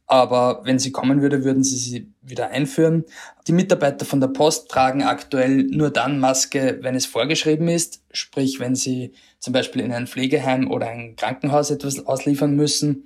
aber 0.08 0.62
wenn 0.64 0.80
sie 0.80 0.90
kommen 0.90 1.22
würde, 1.22 1.44
würden 1.44 1.62
sie 1.62 1.76
sie 1.76 2.12
wieder 2.22 2.50
einführen. 2.50 3.04
Die 3.46 3.52
Mitarbeiter 3.52 4.04
von 4.04 4.20
der 4.20 4.26
Post 4.26 4.68
tragen 4.68 5.04
aktuell 5.04 5.62
nur 5.62 5.90
dann 5.90 6.18
Maske, 6.18 6.80
wenn 6.82 6.96
es 6.96 7.06
vorgeschrieben 7.06 7.68
ist, 7.68 8.02
sprich 8.10 8.58
wenn 8.58 8.74
sie 8.74 9.12
zum 9.38 9.52
Beispiel 9.52 9.82
in 9.82 9.92
ein 9.92 10.08
Pflegeheim 10.08 10.68
oder 10.68 10.88
ein 10.88 11.14
Krankenhaus 11.14 11.70
etwas 11.70 12.04
ausliefern 12.04 12.56
müssen. 12.56 13.04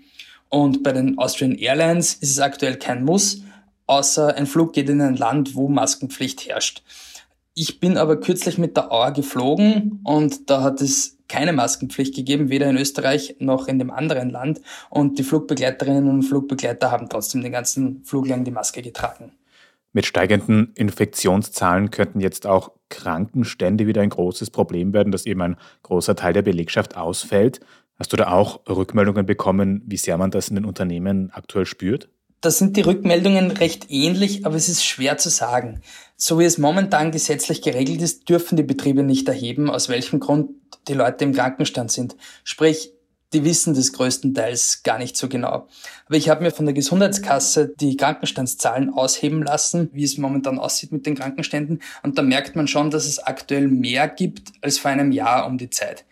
Und 0.48 0.82
bei 0.82 0.92
den 0.92 1.18
Austrian 1.18 1.54
Airlines 1.54 2.14
ist 2.14 2.30
es 2.30 2.40
aktuell 2.40 2.78
kein 2.78 3.04
Muss, 3.04 3.42
außer 3.84 4.34
ein 4.36 4.46
Flug 4.46 4.72
geht 4.72 4.88
in 4.88 5.02
ein 5.02 5.18
Land, 5.18 5.54
wo 5.54 5.68
Maskenpflicht 5.68 6.48
herrscht. 6.48 6.82
Ich 7.56 7.78
bin 7.78 7.96
aber 7.96 8.18
kürzlich 8.18 8.58
mit 8.58 8.76
der 8.76 8.90
Auer 8.90 9.12
geflogen 9.12 10.00
und 10.02 10.50
da 10.50 10.62
hat 10.62 10.80
es 10.80 11.18
keine 11.28 11.52
Maskenpflicht 11.52 12.14
gegeben, 12.14 12.50
weder 12.50 12.68
in 12.68 12.76
Österreich 12.76 13.36
noch 13.38 13.68
in 13.68 13.78
dem 13.78 13.92
anderen 13.92 14.30
Land. 14.30 14.60
Und 14.90 15.18
die 15.18 15.22
Flugbegleiterinnen 15.22 16.08
und 16.10 16.24
Flugbegleiter 16.24 16.90
haben 16.90 17.08
trotzdem 17.08 17.42
den 17.42 17.52
ganzen 17.52 18.04
Flug 18.04 18.26
lang 18.26 18.42
die 18.42 18.50
Maske 18.50 18.82
getragen. 18.82 19.32
Mit 19.92 20.04
steigenden 20.04 20.72
Infektionszahlen 20.74 21.92
könnten 21.92 22.18
jetzt 22.18 22.48
auch 22.48 22.72
Krankenstände 22.88 23.86
wieder 23.86 24.02
ein 24.02 24.10
großes 24.10 24.50
Problem 24.50 24.92
werden, 24.92 25.12
dass 25.12 25.24
eben 25.24 25.40
ein 25.40 25.56
großer 25.84 26.16
Teil 26.16 26.32
der 26.32 26.42
Belegschaft 26.42 26.96
ausfällt. 26.96 27.60
Hast 27.96 28.12
du 28.12 28.16
da 28.16 28.32
auch 28.32 28.66
Rückmeldungen 28.68 29.24
bekommen, 29.24 29.82
wie 29.86 29.96
sehr 29.96 30.18
man 30.18 30.32
das 30.32 30.48
in 30.48 30.56
den 30.56 30.64
Unternehmen 30.64 31.30
aktuell 31.32 31.66
spürt? 31.66 32.08
Da 32.44 32.50
sind 32.50 32.76
die 32.76 32.82
Rückmeldungen 32.82 33.52
recht 33.52 33.86
ähnlich, 33.88 34.44
aber 34.44 34.56
es 34.56 34.68
ist 34.68 34.84
schwer 34.84 35.16
zu 35.16 35.30
sagen. 35.30 35.80
So 36.18 36.38
wie 36.38 36.44
es 36.44 36.58
momentan 36.58 37.10
gesetzlich 37.10 37.62
geregelt 37.62 38.02
ist, 38.02 38.28
dürfen 38.28 38.56
die 38.56 38.62
Betriebe 38.62 39.02
nicht 39.02 39.26
erheben, 39.28 39.70
aus 39.70 39.88
welchem 39.88 40.20
Grund 40.20 40.50
die 40.86 40.92
Leute 40.92 41.24
im 41.24 41.32
Krankenstand 41.32 41.90
sind. 41.90 42.16
Sprich, 42.42 42.92
die 43.32 43.44
wissen 43.44 43.72
das 43.72 43.94
größtenteils 43.94 44.82
gar 44.82 44.98
nicht 44.98 45.16
so 45.16 45.26
genau. 45.30 45.68
Aber 46.04 46.16
ich 46.16 46.28
habe 46.28 46.42
mir 46.42 46.50
von 46.50 46.66
der 46.66 46.74
Gesundheitskasse 46.74 47.72
die 47.80 47.96
Krankenstandszahlen 47.96 48.92
ausheben 48.92 49.42
lassen, 49.42 49.88
wie 49.94 50.04
es 50.04 50.18
momentan 50.18 50.58
aussieht 50.58 50.92
mit 50.92 51.06
den 51.06 51.14
Krankenständen. 51.14 51.80
Und 52.02 52.18
da 52.18 52.22
merkt 52.22 52.56
man 52.56 52.68
schon, 52.68 52.90
dass 52.90 53.06
es 53.06 53.20
aktuell 53.20 53.68
mehr 53.68 54.06
gibt 54.06 54.52
als 54.60 54.76
vor 54.76 54.90
einem 54.90 55.12
Jahr 55.12 55.46
um 55.46 55.56
die 55.56 55.70
Zeit 55.70 56.04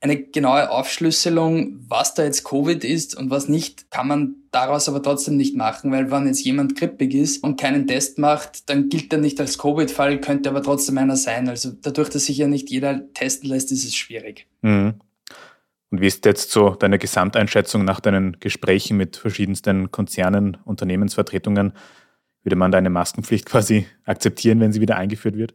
eine 0.00 0.22
genaue 0.22 0.70
Aufschlüsselung, 0.70 1.78
was 1.88 2.14
da 2.14 2.24
jetzt 2.24 2.44
Covid 2.44 2.84
ist 2.84 3.16
und 3.16 3.30
was 3.30 3.48
nicht, 3.48 3.90
kann 3.90 4.06
man 4.06 4.34
daraus 4.50 4.88
aber 4.88 5.02
trotzdem 5.02 5.36
nicht 5.36 5.56
machen, 5.56 5.90
weil 5.90 6.10
wenn 6.10 6.26
jetzt 6.26 6.44
jemand 6.44 6.76
grippig 6.76 7.14
ist 7.14 7.42
und 7.42 7.58
keinen 7.58 7.86
Test 7.86 8.18
macht, 8.18 8.68
dann 8.68 8.88
gilt 8.88 9.12
er 9.12 9.18
nicht 9.18 9.40
als 9.40 9.58
Covid-Fall, 9.58 10.20
könnte 10.20 10.50
aber 10.50 10.62
trotzdem 10.62 10.98
einer 10.98 11.16
sein. 11.16 11.48
Also 11.48 11.72
dadurch, 11.72 12.10
dass 12.10 12.26
sich 12.26 12.38
ja 12.38 12.46
nicht 12.46 12.70
jeder 12.70 13.12
testen 13.14 13.48
lässt, 13.48 13.72
ist 13.72 13.84
es 13.84 13.94
schwierig. 13.94 14.46
Mhm. 14.62 14.94
Und 15.90 16.00
wie 16.00 16.06
ist 16.06 16.24
jetzt 16.24 16.50
so 16.50 16.70
deine 16.70 16.98
Gesamteinschätzung 16.98 17.84
nach 17.84 18.00
deinen 18.00 18.38
Gesprächen 18.40 18.96
mit 18.96 19.16
verschiedensten 19.16 19.90
Konzernen, 19.90 20.58
Unternehmensvertretungen? 20.64 21.72
Würde 22.42 22.56
man 22.56 22.70
deine 22.70 22.90
Maskenpflicht 22.90 23.46
quasi 23.46 23.86
akzeptieren, 24.04 24.60
wenn 24.60 24.72
sie 24.72 24.80
wieder 24.80 24.96
eingeführt 24.96 25.36
wird? 25.36 25.54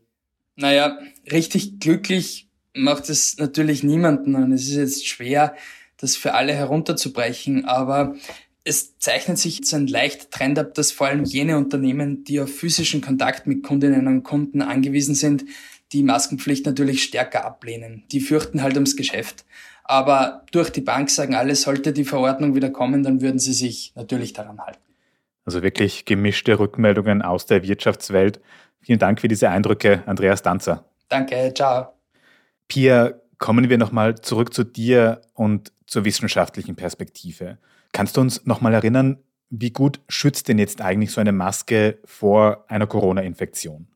Naja, 0.56 0.98
richtig 1.32 1.80
glücklich 1.80 2.51
macht 2.74 3.10
es 3.10 3.38
natürlich 3.38 3.84
niemanden 3.84 4.36
und 4.36 4.52
es 4.52 4.68
ist 4.68 4.76
jetzt 4.76 5.08
schwer, 5.08 5.56
das 5.98 6.16
für 6.16 6.34
alle 6.34 6.54
herunterzubrechen, 6.54 7.66
aber 7.66 8.16
es 8.64 8.98
zeichnet 9.00 9.38
sich 9.38 9.62
so 9.64 9.76
ein 9.76 9.88
leichter 9.88 10.30
Trend 10.30 10.60
ab, 10.60 10.74
dass 10.74 10.92
vor 10.92 11.08
allem 11.08 11.24
jene 11.24 11.58
Unternehmen, 11.58 12.24
die 12.24 12.40
auf 12.40 12.54
physischen 12.54 13.02
Kontakt 13.02 13.48
mit 13.48 13.64
Kundinnen 13.64 14.08
und 14.08 14.24
Kunden 14.24 14.62
angewiesen 14.62 15.16
sind, 15.16 15.46
die 15.92 16.04
Maskenpflicht 16.04 16.66
natürlich 16.66 17.04
stärker 17.04 17.46
ablehnen. 17.46 18.04
Die 18.12 18.22
fürchten 18.22 18.62
halt 18.62 18.76
ums 18.76 18.96
Geschäft. 18.96 19.46
Aber 19.84 20.46
durch 20.52 20.70
die 20.70 20.82
Bank 20.82 21.10
sagen 21.10 21.36
alle, 21.36 21.56
sollte 21.56 21.92
die 21.92 22.06
Verordnung 22.06 22.56
wieder 22.56 22.70
kommen, 22.70 23.04
dann 23.04 23.22
würden 23.22 23.40
sie 23.40 23.54
sich 23.54 23.92
natürlich 23.96 24.34
daran 24.34 24.60
halten. 24.62 24.80
Also 25.44 25.64
wirklich 25.64 26.06
gemischte 26.06 26.60
Rückmeldungen 26.60 27.22
aus 27.22 27.46
der 27.46 27.64
Wirtschaftswelt. 27.64 28.40
Vielen 28.80 29.00
Dank 29.00 29.20
für 29.20 29.28
diese 29.28 29.50
Eindrücke, 29.50 30.04
Andreas 30.06 30.44
Danzer. 30.44 30.86
Danke, 31.10 31.52
ciao. 31.54 32.01
Pia, 32.72 33.16
kommen 33.38 33.70
wir 33.70 33.78
nochmal 33.78 34.16
zurück 34.22 34.54
zu 34.54 34.64
dir 34.64 35.20
und 35.34 35.74
zur 35.88 36.06
wissenschaftlichen 36.06 36.78
Perspektive. 36.78 37.58
Kannst 37.92 38.16
du 38.16 38.22
uns 38.22 38.46
nochmal 38.46 38.74
erinnern, 38.74 39.18
wie 39.50 39.72
gut 39.72 40.00
schützt 40.08 40.48
denn 40.48 40.58
jetzt 40.58 40.80
eigentlich 40.80 41.12
so 41.12 41.20
eine 41.20 41.34
Maske 41.34 42.00
vor 42.06 42.64
einer 42.70 42.88
Corona-Infektion? 42.88 43.88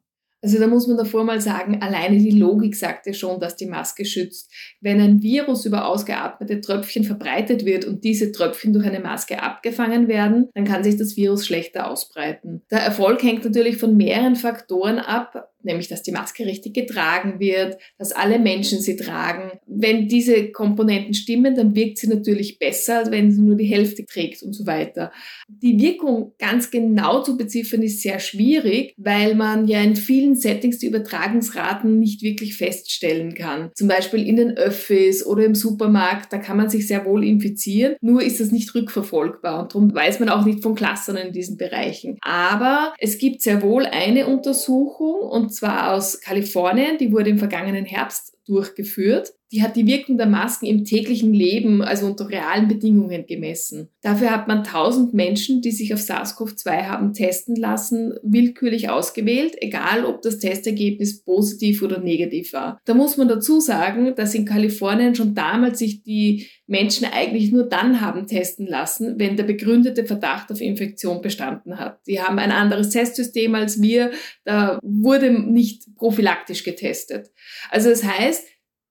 Also 0.46 0.60
da 0.60 0.68
muss 0.68 0.86
man 0.86 0.96
davor 0.96 1.24
mal 1.24 1.42
sagen, 1.42 1.82
alleine 1.82 2.20
die 2.20 2.30
Logik 2.30 2.76
sagt 2.76 3.08
ja 3.08 3.14
schon, 3.14 3.40
dass 3.40 3.56
die 3.56 3.66
Maske 3.66 4.06
schützt. 4.06 4.54
Wenn 4.80 5.02
ein 5.02 5.24
Virus 5.24 5.66
über 5.66 5.88
ausgeatmete 5.88 6.62
Tröpfchen 6.62 7.04
verbreitet 7.04 7.66
wird 7.66 7.84
und 7.84 8.04
diese 8.04 8.32
Tröpfchen 8.32 8.72
durch 8.72 8.86
eine 8.86 9.00
Maske 9.00 9.42
abgefangen 9.42 10.08
werden, 10.08 10.50
dann 10.54 10.64
kann 10.64 10.84
sich 10.84 10.98
das 10.98 11.18
Virus 11.18 11.48
schlechter 11.48 11.90
ausbreiten. 11.90 12.62
Der 12.70 12.82
Erfolg 12.82 13.24
hängt 13.24 13.44
natürlich 13.44 13.78
von 13.78 13.98
mehreren 13.98 14.36
Faktoren 14.36 15.00
ab 15.00 15.50
nämlich 15.66 15.88
dass 15.88 16.04
die 16.04 16.12
Maske 16.12 16.46
richtig 16.46 16.74
getragen 16.74 17.40
wird, 17.40 17.78
dass 17.98 18.14
alle 18.14 18.40
Menschen 18.40 18.80
sie 18.80 18.96
tragen. 18.96 19.60
Wenn 19.66 20.08
diese 20.08 20.52
Komponenten 20.52 21.14
stimmen, 21.14 21.56
dann 21.56 21.76
wirkt 21.76 21.98
sie 21.98 22.08
natürlich 22.08 22.60
besser, 22.60 23.00
als 23.00 23.12
wenn 23.12 23.32
sie 23.32 23.42
nur 23.42 23.56
die 23.56 23.66
Hälfte 23.66 24.06
trägt 24.06 24.44
und 24.44 24.54
so 24.54 24.66
weiter. 24.66 25.12
Die 25.48 25.80
Wirkung 25.82 26.34
ganz 26.38 26.72
genau 26.72 27.22
zu 27.24 27.36
beziffern 27.36 27.82
ist 27.82 28.02
sehr 28.02 28.20
schwierig, 28.20 28.94
weil 28.98 29.36
man 29.36 29.68
ja 29.68 29.82
in 29.82 29.96
vielen 30.36 30.38
Settings 30.38 30.80
die 30.80 30.88
Übertragungsraten 30.88 32.00
nicht 32.00 32.22
wirklich 32.22 32.58
feststellen 32.58 33.34
kann. 33.34 33.72
Zum 33.74 33.88
Beispiel 33.88 34.28
in 34.28 34.36
den 34.36 34.58
Öffis 34.58 35.26
oder 35.26 35.46
im 35.46 35.56
Supermarkt, 35.56 36.32
da 36.32 36.38
kann 36.38 36.58
man 36.58 36.70
sich 36.70 36.88
sehr 36.88 37.06
wohl 37.06 37.24
infizieren, 37.24 37.96
nur 38.02 38.22
ist 38.22 38.40
das 38.40 38.52
nicht 38.52 38.74
rückverfolgbar 38.76 39.62
und 39.62 39.74
darum 39.74 39.94
weiß 39.94 40.20
man 40.20 40.30
auch 40.30 40.46
nicht 40.46 40.62
von 40.62 40.76
Clustern 40.76 41.18
in 41.18 41.34
diesen 41.34 41.58
Bereichen. 41.58 42.18
Aber 42.22 42.94
es 43.00 43.18
gibt 43.18 43.42
sehr 43.42 43.62
wohl 43.62 43.86
eine 43.86 44.28
Untersuchung 44.28 45.22
und 45.30 45.54
zwar 45.54 45.94
aus 45.94 46.20
Kalifornien, 46.22 46.98
die 46.98 47.12
wurde 47.12 47.30
im 47.30 47.38
vergangenen 47.38 47.86
Herbst 47.86 48.35
durchgeführt. 48.48 49.34
Die 49.52 49.62
hat 49.62 49.76
die 49.76 49.86
Wirkung 49.86 50.18
der 50.18 50.28
Masken 50.28 50.66
im 50.66 50.84
täglichen 50.84 51.34
Leben, 51.34 51.82
also 51.82 52.08
unter 52.08 52.30
realen 52.30 52.68
Bedingungen 52.68 53.26
gemessen. 53.26 53.90
Dafür 54.02 54.32
hat 54.32 54.48
man 54.48 54.60
1000 54.60 55.14
Menschen, 55.14 55.62
die 55.62 55.72
sich 55.72 55.94
auf 55.94 56.00
SARS-CoV-2 56.00 56.88
haben 56.88 57.14
testen 57.14 57.56
lassen, 57.56 58.16
willkürlich 58.24 58.90
ausgewählt, 58.90 59.56
egal 59.62 60.04
ob 60.06 60.22
das 60.24 60.40
Testergebnis 60.40 61.24
positiv 61.24 61.84
oder 61.84 62.00
negativ 62.00 62.54
war. 62.54 62.80
Da 62.86 62.96
muss 62.96 63.18
man 63.18 63.28
dazu 63.28 63.60
sagen, 63.60 64.14
dass 64.16 64.36
in 64.36 64.46
Kalifornien 64.46 65.16
schon 65.16 65.36
damals 65.36 65.80
sich 65.80 66.02
die 66.02 66.48
Menschen 66.68 67.06
eigentlich 67.06 67.52
nur 67.52 67.70
dann 67.70 68.02
haben 68.02 68.28
testen 68.28 68.66
lassen, 68.68 69.20
wenn 69.20 69.38
der 69.38 69.44
begründete 69.44 70.06
Verdacht 70.06 70.52
auf 70.52 70.62
Infektion 70.62 71.22
bestanden 71.22 71.78
hat. 71.78 72.00
Die 72.08 72.22
haben 72.22 72.40
ein 72.40 72.52
anderes 72.52 72.90
Testsystem 72.90 73.54
als 73.56 73.82
wir, 73.82 74.12
da 74.44 74.80
wurde 74.82 75.32
nicht 75.32 75.96
prophylaktisch 75.96 76.64
getestet. 76.64 77.30
Also 77.70 77.90
das 77.90 78.04
heißt, 78.04 78.46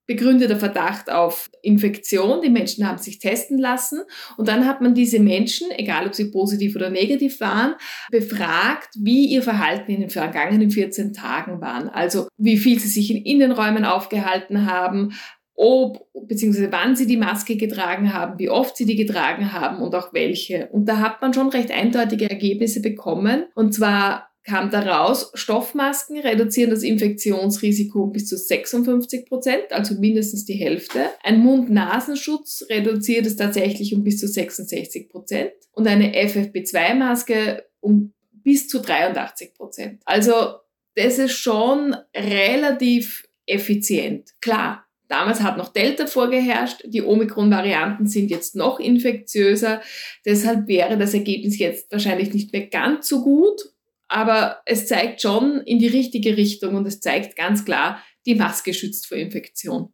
begründeter 0.06 0.56
Verdacht 0.56 1.10
auf 1.10 1.50
Infektion. 1.62 2.42
Die 2.42 2.50
Menschen 2.50 2.86
haben 2.86 2.98
sich 2.98 3.18
testen 3.18 3.58
lassen 3.58 4.02
und 4.36 4.48
dann 4.48 4.66
hat 4.66 4.80
man 4.80 4.94
diese 4.94 5.18
Menschen, 5.18 5.70
egal 5.70 6.06
ob 6.06 6.14
sie 6.14 6.30
positiv 6.30 6.76
oder 6.76 6.90
negativ 6.90 7.40
waren, 7.40 7.74
befragt, 8.10 8.90
wie 8.98 9.26
ihr 9.26 9.42
Verhalten 9.42 9.90
in 9.90 10.00
den 10.00 10.10
vergangenen 10.10 10.70
14 10.70 11.12
Tagen 11.12 11.60
waren. 11.60 11.88
Also 11.88 12.28
wie 12.36 12.58
viel 12.58 12.78
sie 12.78 12.88
sich 12.88 13.10
in 13.10 13.24
Innenräumen 13.24 13.84
aufgehalten 13.84 14.66
haben, 14.66 15.14
ob 15.54 16.08
bzw. 16.14 16.68
wann 16.70 16.96
sie 16.96 17.06
die 17.06 17.16
Maske 17.16 17.56
getragen 17.56 18.12
haben, 18.12 18.38
wie 18.38 18.50
oft 18.50 18.76
sie 18.76 18.86
die 18.86 18.96
getragen 18.96 19.52
haben 19.52 19.82
und 19.82 19.94
auch 19.94 20.12
welche. 20.12 20.68
Und 20.72 20.86
da 20.88 20.98
hat 20.98 21.22
man 21.22 21.32
schon 21.32 21.48
recht 21.48 21.70
eindeutige 21.70 22.28
Ergebnisse 22.28 22.80
bekommen. 22.80 23.44
Und 23.54 23.74
zwar 23.74 24.30
kam 24.44 24.70
daraus, 24.70 25.30
Stoffmasken 25.34 26.18
reduzieren 26.18 26.70
das 26.70 26.82
Infektionsrisiko 26.82 28.08
bis 28.08 28.28
zu 28.28 28.36
56 28.36 29.26
Prozent, 29.26 29.64
also 29.70 29.94
mindestens 29.94 30.44
die 30.44 30.54
Hälfte. 30.54 31.06
Ein 31.22 31.38
Mund-Nasenschutz 31.38 32.66
reduziert 32.68 33.24
es 33.24 33.36
tatsächlich 33.36 33.94
um 33.94 34.04
bis 34.04 34.18
zu 34.18 34.28
66 34.28 35.08
Prozent 35.08 35.52
und 35.72 35.86
eine 35.86 36.12
FFP2-Maske 36.12 37.64
um 37.80 38.12
bis 38.32 38.68
zu 38.68 38.80
83 38.80 39.54
Prozent. 39.54 40.02
Also 40.04 40.56
das 40.94 41.18
ist 41.18 41.32
schon 41.32 41.96
relativ 42.14 43.24
effizient. 43.46 44.30
Klar, 44.40 44.83
damals 45.08 45.42
hat 45.42 45.56
noch 45.56 45.72
Delta 45.72 46.06
vorgeherrscht, 46.06 46.82
die 46.86 47.02
Omikron-Varianten 47.02 48.06
sind 48.06 48.30
jetzt 48.30 48.56
noch 48.56 48.80
infektiöser, 48.80 49.80
deshalb 50.24 50.68
wäre 50.68 50.98
das 50.98 51.14
Ergebnis 51.14 51.58
jetzt 51.58 51.90
wahrscheinlich 51.92 52.32
nicht 52.32 52.52
mehr 52.52 52.66
ganz 52.66 53.08
so 53.08 53.22
gut 53.22 53.74
aber 54.08 54.58
es 54.64 54.86
zeigt 54.86 55.22
schon 55.22 55.60
in 55.62 55.78
die 55.78 55.88
richtige 55.88 56.36
Richtung 56.36 56.76
und 56.76 56.86
es 56.86 57.00
zeigt 57.00 57.36
ganz 57.36 57.64
klar, 57.64 58.00
die 58.26 58.36
Maske 58.36 58.72
schützt 58.72 59.08
vor 59.08 59.16
Infektion. 59.16 59.92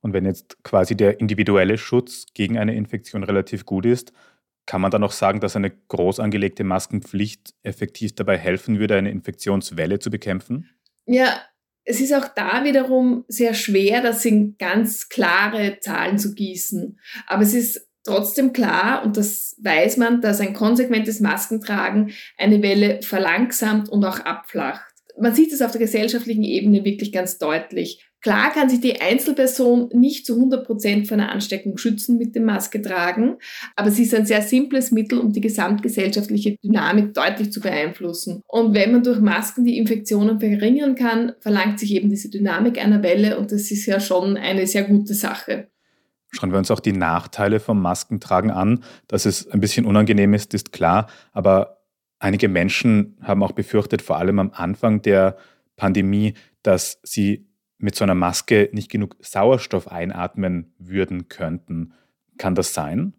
Und 0.00 0.12
wenn 0.12 0.26
jetzt 0.26 0.62
quasi 0.64 0.96
der 0.96 1.20
individuelle 1.20 1.78
Schutz 1.78 2.26
gegen 2.34 2.58
eine 2.58 2.74
Infektion 2.74 3.22
relativ 3.22 3.64
gut 3.64 3.86
ist, 3.86 4.12
kann 4.66 4.80
man 4.80 4.90
dann 4.90 5.02
auch 5.04 5.12
sagen, 5.12 5.40
dass 5.40 5.56
eine 5.56 5.70
groß 5.70 6.20
angelegte 6.20 6.64
Maskenpflicht 6.64 7.54
effektiv 7.62 8.14
dabei 8.14 8.36
helfen 8.36 8.78
würde, 8.78 8.96
eine 8.96 9.10
Infektionswelle 9.10 9.98
zu 9.98 10.10
bekämpfen? 10.10 10.68
Ja, 11.06 11.40
es 11.84 12.00
ist 12.00 12.14
auch 12.14 12.28
da 12.28 12.64
wiederum 12.64 13.24
sehr 13.28 13.54
schwer, 13.54 14.02
das 14.02 14.24
in 14.24 14.56
ganz 14.58 15.08
klare 15.08 15.78
Zahlen 15.80 16.18
zu 16.18 16.34
gießen. 16.34 16.98
Aber 17.26 17.42
es 17.42 17.54
ist 17.54 17.88
trotzdem 18.04 18.52
klar, 18.52 19.04
und 19.04 19.16
das 19.16 19.56
weiß 19.62 19.96
man, 19.96 20.20
dass 20.20 20.40
ein 20.40 20.54
konsequentes 20.54 21.20
Maskentragen 21.20 22.12
eine 22.36 22.62
Welle 22.62 23.00
verlangsamt 23.02 23.88
und 23.88 24.04
auch 24.04 24.20
abflacht. 24.20 24.92
Man 25.18 25.34
sieht 25.34 25.52
es 25.52 25.62
auf 25.62 25.72
der 25.72 25.80
gesellschaftlichen 25.80 26.44
Ebene 26.44 26.84
wirklich 26.84 27.12
ganz 27.12 27.38
deutlich. 27.38 28.11
Klar 28.22 28.52
kann 28.52 28.70
sich 28.70 28.80
die 28.80 29.00
Einzelperson 29.00 29.90
nicht 29.92 30.24
zu 30.26 30.36
100 30.36 30.64
Prozent 30.64 31.08
von 31.08 31.20
einer 31.20 31.32
Ansteckung 31.32 31.76
schützen 31.76 32.18
mit 32.18 32.36
dem 32.36 32.44
Maske 32.44 32.80
tragen, 32.80 33.36
aber 33.74 33.90
sie 33.90 34.04
ist 34.04 34.14
ein 34.14 34.26
sehr 34.26 34.42
simples 34.42 34.92
Mittel, 34.92 35.18
um 35.18 35.32
die 35.32 35.40
gesamtgesellschaftliche 35.40 36.56
Dynamik 36.62 37.14
deutlich 37.14 37.52
zu 37.52 37.60
beeinflussen. 37.60 38.42
Und 38.46 38.74
wenn 38.74 38.92
man 38.92 39.02
durch 39.02 39.18
Masken 39.20 39.64
die 39.64 39.76
Infektionen 39.76 40.38
verringern 40.38 40.94
kann, 40.94 41.32
verlangt 41.40 41.80
sich 41.80 41.92
eben 41.94 42.10
diese 42.10 42.30
Dynamik 42.30 42.78
einer 42.78 43.02
Welle 43.02 43.38
und 43.38 43.50
das 43.50 43.72
ist 43.72 43.86
ja 43.86 43.98
schon 43.98 44.36
eine 44.36 44.68
sehr 44.68 44.84
gute 44.84 45.14
Sache. 45.14 45.66
Schauen 46.30 46.52
wir 46.52 46.58
uns 46.58 46.70
auch 46.70 46.80
die 46.80 46.92
Nachteile 46.92 47.60
vom 47.60 47.82
Maskentragen 47.82 48.50
an. 48.50 48.84
Dass 49.06 49.26
es 49.26 49.48
ein 49.48 49.60
bisschen 49.60 49.84
unangenehm 49.84 50.32
ist, 50.32 50.54
ist 50.54 50.72
klar. 50.72 51.08
Aber 51.32 51.82
einige 52.20 52.48
Menschen 52.48 53.18
haben 53.20 53.42
auch 53.42 53.52
befürchtet, 53.52 54.00
vor 54.00 54.16
allem 54.16 54.38
am 54.38 54.50
Anfang 54.54 55.02
der 55.02 55.36
Pandemie, 55.76 56.32
dass 56.62 57.00
sie 57.02 57.51
mit 57.82 57.94
so 57.96 58.04
einer 58.04 58.14
Maske 58.14 58.70
nicht 58.72 58.90
genug 58.90 59.16
Sauerstoff 59.20 59.88
einatmen 59.88 60.72
würden 60.78 61.28
könnten. 61.28 61.92
Kann 62.38 62.54
das 62.54 62.74
sein? 62.74 63.14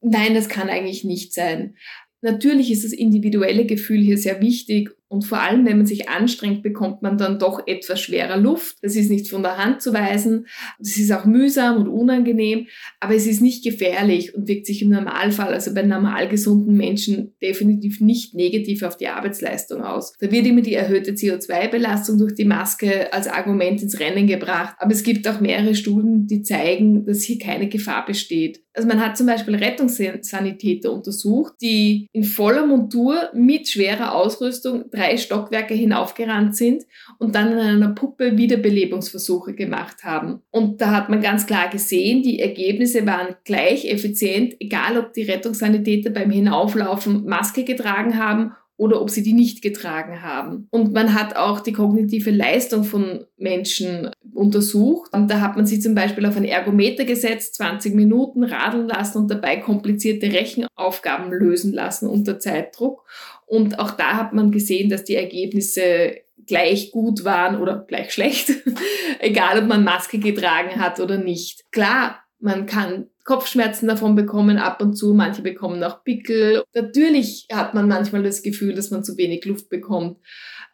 Nein, 0.00 0.34
das 0.34 0.48
kann 0.48 0.68
eigentlich 0.68 1.02
nicht 1.02 1.32
sein. 1.32 1.76
Natürlich 2.20 2.70
ist 2.70 2.84
das 2.84 2.92
individuelle 2.92 3.66
Gefühl 3.66 4.00
hier 4.00 4.18
sehr 4.18 4.40
wichtig 4.40 4.95
und 5.08 5.24
vor 5.24 5.40
allem, 5.40 5.64
wenn 5.66 5.76
man 5.76 5.86
sich 5.86 6.08
anstrengt, 6.08 6.62
bekommt 6.62 7.00
man 7.02 7.16
dann 7.16 7.38
doch 7.38 7.66
etwas 7.66 8.00
schwerer 8.00 8.36
Luft. 8.36 8.78
Das 8.82 8.96
ist 8.96 9.08
nicht 9.08 9.30
von 9.30 9.42
der 9.42 9.56
Hand 9.56 9.80
zu 9.80 9.94
weisen. 9.94 10.46
Das 10.78 10.96
ist 10.96 11.12
auch 11.12 11.24
mühsam 11.24 11.76
und 11.76 11.88
unangenehm, 11.88 12.66
aber 12.98 13.14
es 13.14 13.26
ist 13.26 13.40
nicht 13.40 13.62
gefährlich 13.62 14.34
und 14.34 14.48
wirkt 14.48 14.66
sich 14.66 14.82
im 14.82 14.90
Normalfall, 14.90 15.54
also 15.54 15.72
bei 15.72 15.82
normal 15.82 16.28
gesunden 16.28 16.76
Menschen, 16.76 17.34
definitiv 17.40 18.00
nicht 18.00 18.34
negativ 18.34 18.82
auf 18.82 18.96
die 18.96 19.06
Arbeitsleistung 19.06 19.82
aus. 19.82 20.12
Da 20.18 20.30
wird 20.30 20.46
immer 20.46 20.62
die 20.62 20.74
erhöhte 20.74 21.12
CO2-Belastung 21.12 22.18
durch 22.18 22.34
die 22.34 22.44
Maske 22.44 23.12
als 23.12 23.28
Argument 23.28 23.80
ins 23.82 24.00
Rennen 24.00 24.26
gebracht. 24.26 24.74
Aber 24.78 24.92
es 24.92 25.04
gibt 25.04 25.28
auch 25.28 25.40
mehrere 25.40 25.74
Studien, 25.76 26.26
die 26.26 26.42
zeigen, 26.42 27.06
dass 27.06 27.22
hier 27.22 27.38
keine 27.38 27.68
Gefahr 27.68 28.04
besteht. 28.04 28.65
Also 28.76 28.88
man 28.88 29.00
hat 29.00 29.16
zum 29.16 29.26
Beispiel 29.26 29.54
Rettungssanitäter 29.54 30.92
untersucht, 30.92 31.54
die 31.62 32.08
in 32.12 32.24
voller 32.24 32.66
Montur 32.66 33.30
mit 33.32 33.68
schwerer 33.68 34.14
Ausrüstung 34.14 34.90
drei 34.90 35.16
Stockwerke 35.16 35.72
hinaufgerannt 35.72 36.54
sind 36.54 36.84
und 37.18 37.34
dann 37.34 37.52
in 37.52 37.58
einer 37.58 37.94
Puppe 37.94 38.36
Wiederbelebungsversuche 38.36 39.54
gemacht 39.54 40.04
haben. 40.04 40.42
Und 40.50 40.82
da 40.82 40.90
hat 40.92 41.08
man 41.08 41.22
ganz 41.22 41.46
klar 41.46 41.70
gesehen, 41.70 42.22
die 42.22 42.38
Ergebnisse 42.38 43.06
waren 43.06 43.36
gleich 43.44 43.86
effizient, 43.90 44.54
egal 44.60 44.98
ob 44.98 45.14
die 45.14 45.22
Rettungssanitäter 45.22 46.10
beim 46.10 46.30
Hinauflaufen 46.30 47.24
Maske 47.24 47.64
getragen 47.64 48.18
haben 48.18 48.52
oder 48.76 49.00
ob 49.00 49.10
sie 49.10 49.22
die 49.22 49.32
nicht 49.32 49.62
getragen 49.62 50.22
haben. 50.22 50.68
Und 50.70 50.92
man 50.92 51.14
hat 51.14 51.36
auch 51.36 51.60
die 51.60 51.72
kognitive 51.72 52.30
Leistung 52.30 52.84
von 52.84 53.24
Menschen 53.38 54.10
untersucht. 54.34 55.12
Und 55.14 55.30
da 55.30 55.40
hat 55.40 55.56
man 55.56 55.66
sie 55.66 55.80
zum 55.80 55.94
Beispiel 55.94 56.26
auf 56.26 56.36
ein 56.36 56.44
Ergometer 56.44 57.04
gesetzt, 57.04 57.54
20 57.54 57.94
Minuten 57.94 58.44
radeln 58.44 58.86
lassen 58.86 59.18
und 59.18 59.30
dabei 59.30 59.56
komplizierte 59.56 60.30
Rechenaufgaben 60.30 61.32
lösen 61.32 61.72
lassen 61.72 62.08
unter 62.08 62.38
Zeitdruck. 62.38 63.04
Und 63.46 63.78
auch 63.78 63.92
da 63.92 64.16
hat 64.16 64.34
man 64.34 64.50
gesehen, 64.50 64.90
dass 64.90 65.04
die 65.04 65.16
Ergebnisse 65.16 66.16
gleich 66.46 66.92
gut 66.92 67.24
waren 67.24 67.60
oder 67.60 67.84
gleich 67.88 68.12
schlecht, 68.12 68.52
egal 69.20 69.62
ob 69.62 69.68
man 69.68 69.84
Maske 69.84 70.18
getragen 70.18 70.80
hat 70.80 71.00
oder 71.00 71.16
nicht. 71.16 71.70
Klar, 71.72 72.22
man 72.38 72.66
kann 72.66 73.06
Kopfschmerzen 73.26 73.88
davon 73.88 74.14
bekommen 74.14 74.56
ab 74.56 74.80
und 74.80 74.94
zu, 74.94 75.12
manche 75.12 75.42
bekommen 75.42 75.82
auch 75.84 76.02
Pickel. 76.04 76.62
Natürlich 76.74 77.46
hat 77.52 77.74
man 77.74 77.88
manchmal 77.88 78.22
das 78.22 78.42
Gefühl, 78.42 78.74
dass 78.74 78.90
man 78.90 79.04
zu 79.04 79.18
wenig 79.18 79.44
Luft 79.44 79.68
bekommt, 79.68 80.18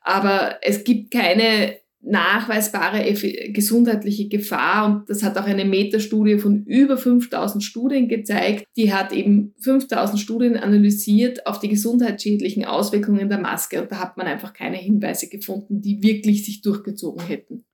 aber 0.03 0.59
es 0.63 0.85
gibt 0.85 1.11
keine 1.11 1.83
nachweisbare 2.03 3.05
gesundheitliche 3.53 4.29
Gefahr 4.29 4.87
und 4.87 5.09
das 5.09 5.23
hat 5.23 5.39
auch 5.39 5.47
eine 5.47 5.65
Metastudie 5.65 6.39
von 6.39 6.65
über 6.65 6.97
5000 6.97 7.63
Studien 7.63 8.09
gezeigt. 8.09 8.65
Die 8.77 8.93
hat 8.93 9.13
eben 9.13 9.55
5000 9.61 10.21
Studien 10.21 10.57
analysiert 10.57 11.47
auf 11.47 11.61
die 11.61 11.69
gesundheitsschädlichen 11.69 12.65
Auswirkungen 12.65 13.29
der 13.29 13.39
Maske 13.39 13.81
und 13.81 13.93
da 13.93 14.01
hat 14.01 14.17
man 14.17 14.27
einfach 14.27 14.53
keine 14.53 14.79
Hinweise 14.79 15.29
gefunden, 15.29 15.81
die 15.81 16.03
wirklich 16.03 16.45
sich 16.45 16.61
durchgezogen 16.61 17.25
hätten. 17.25 17.65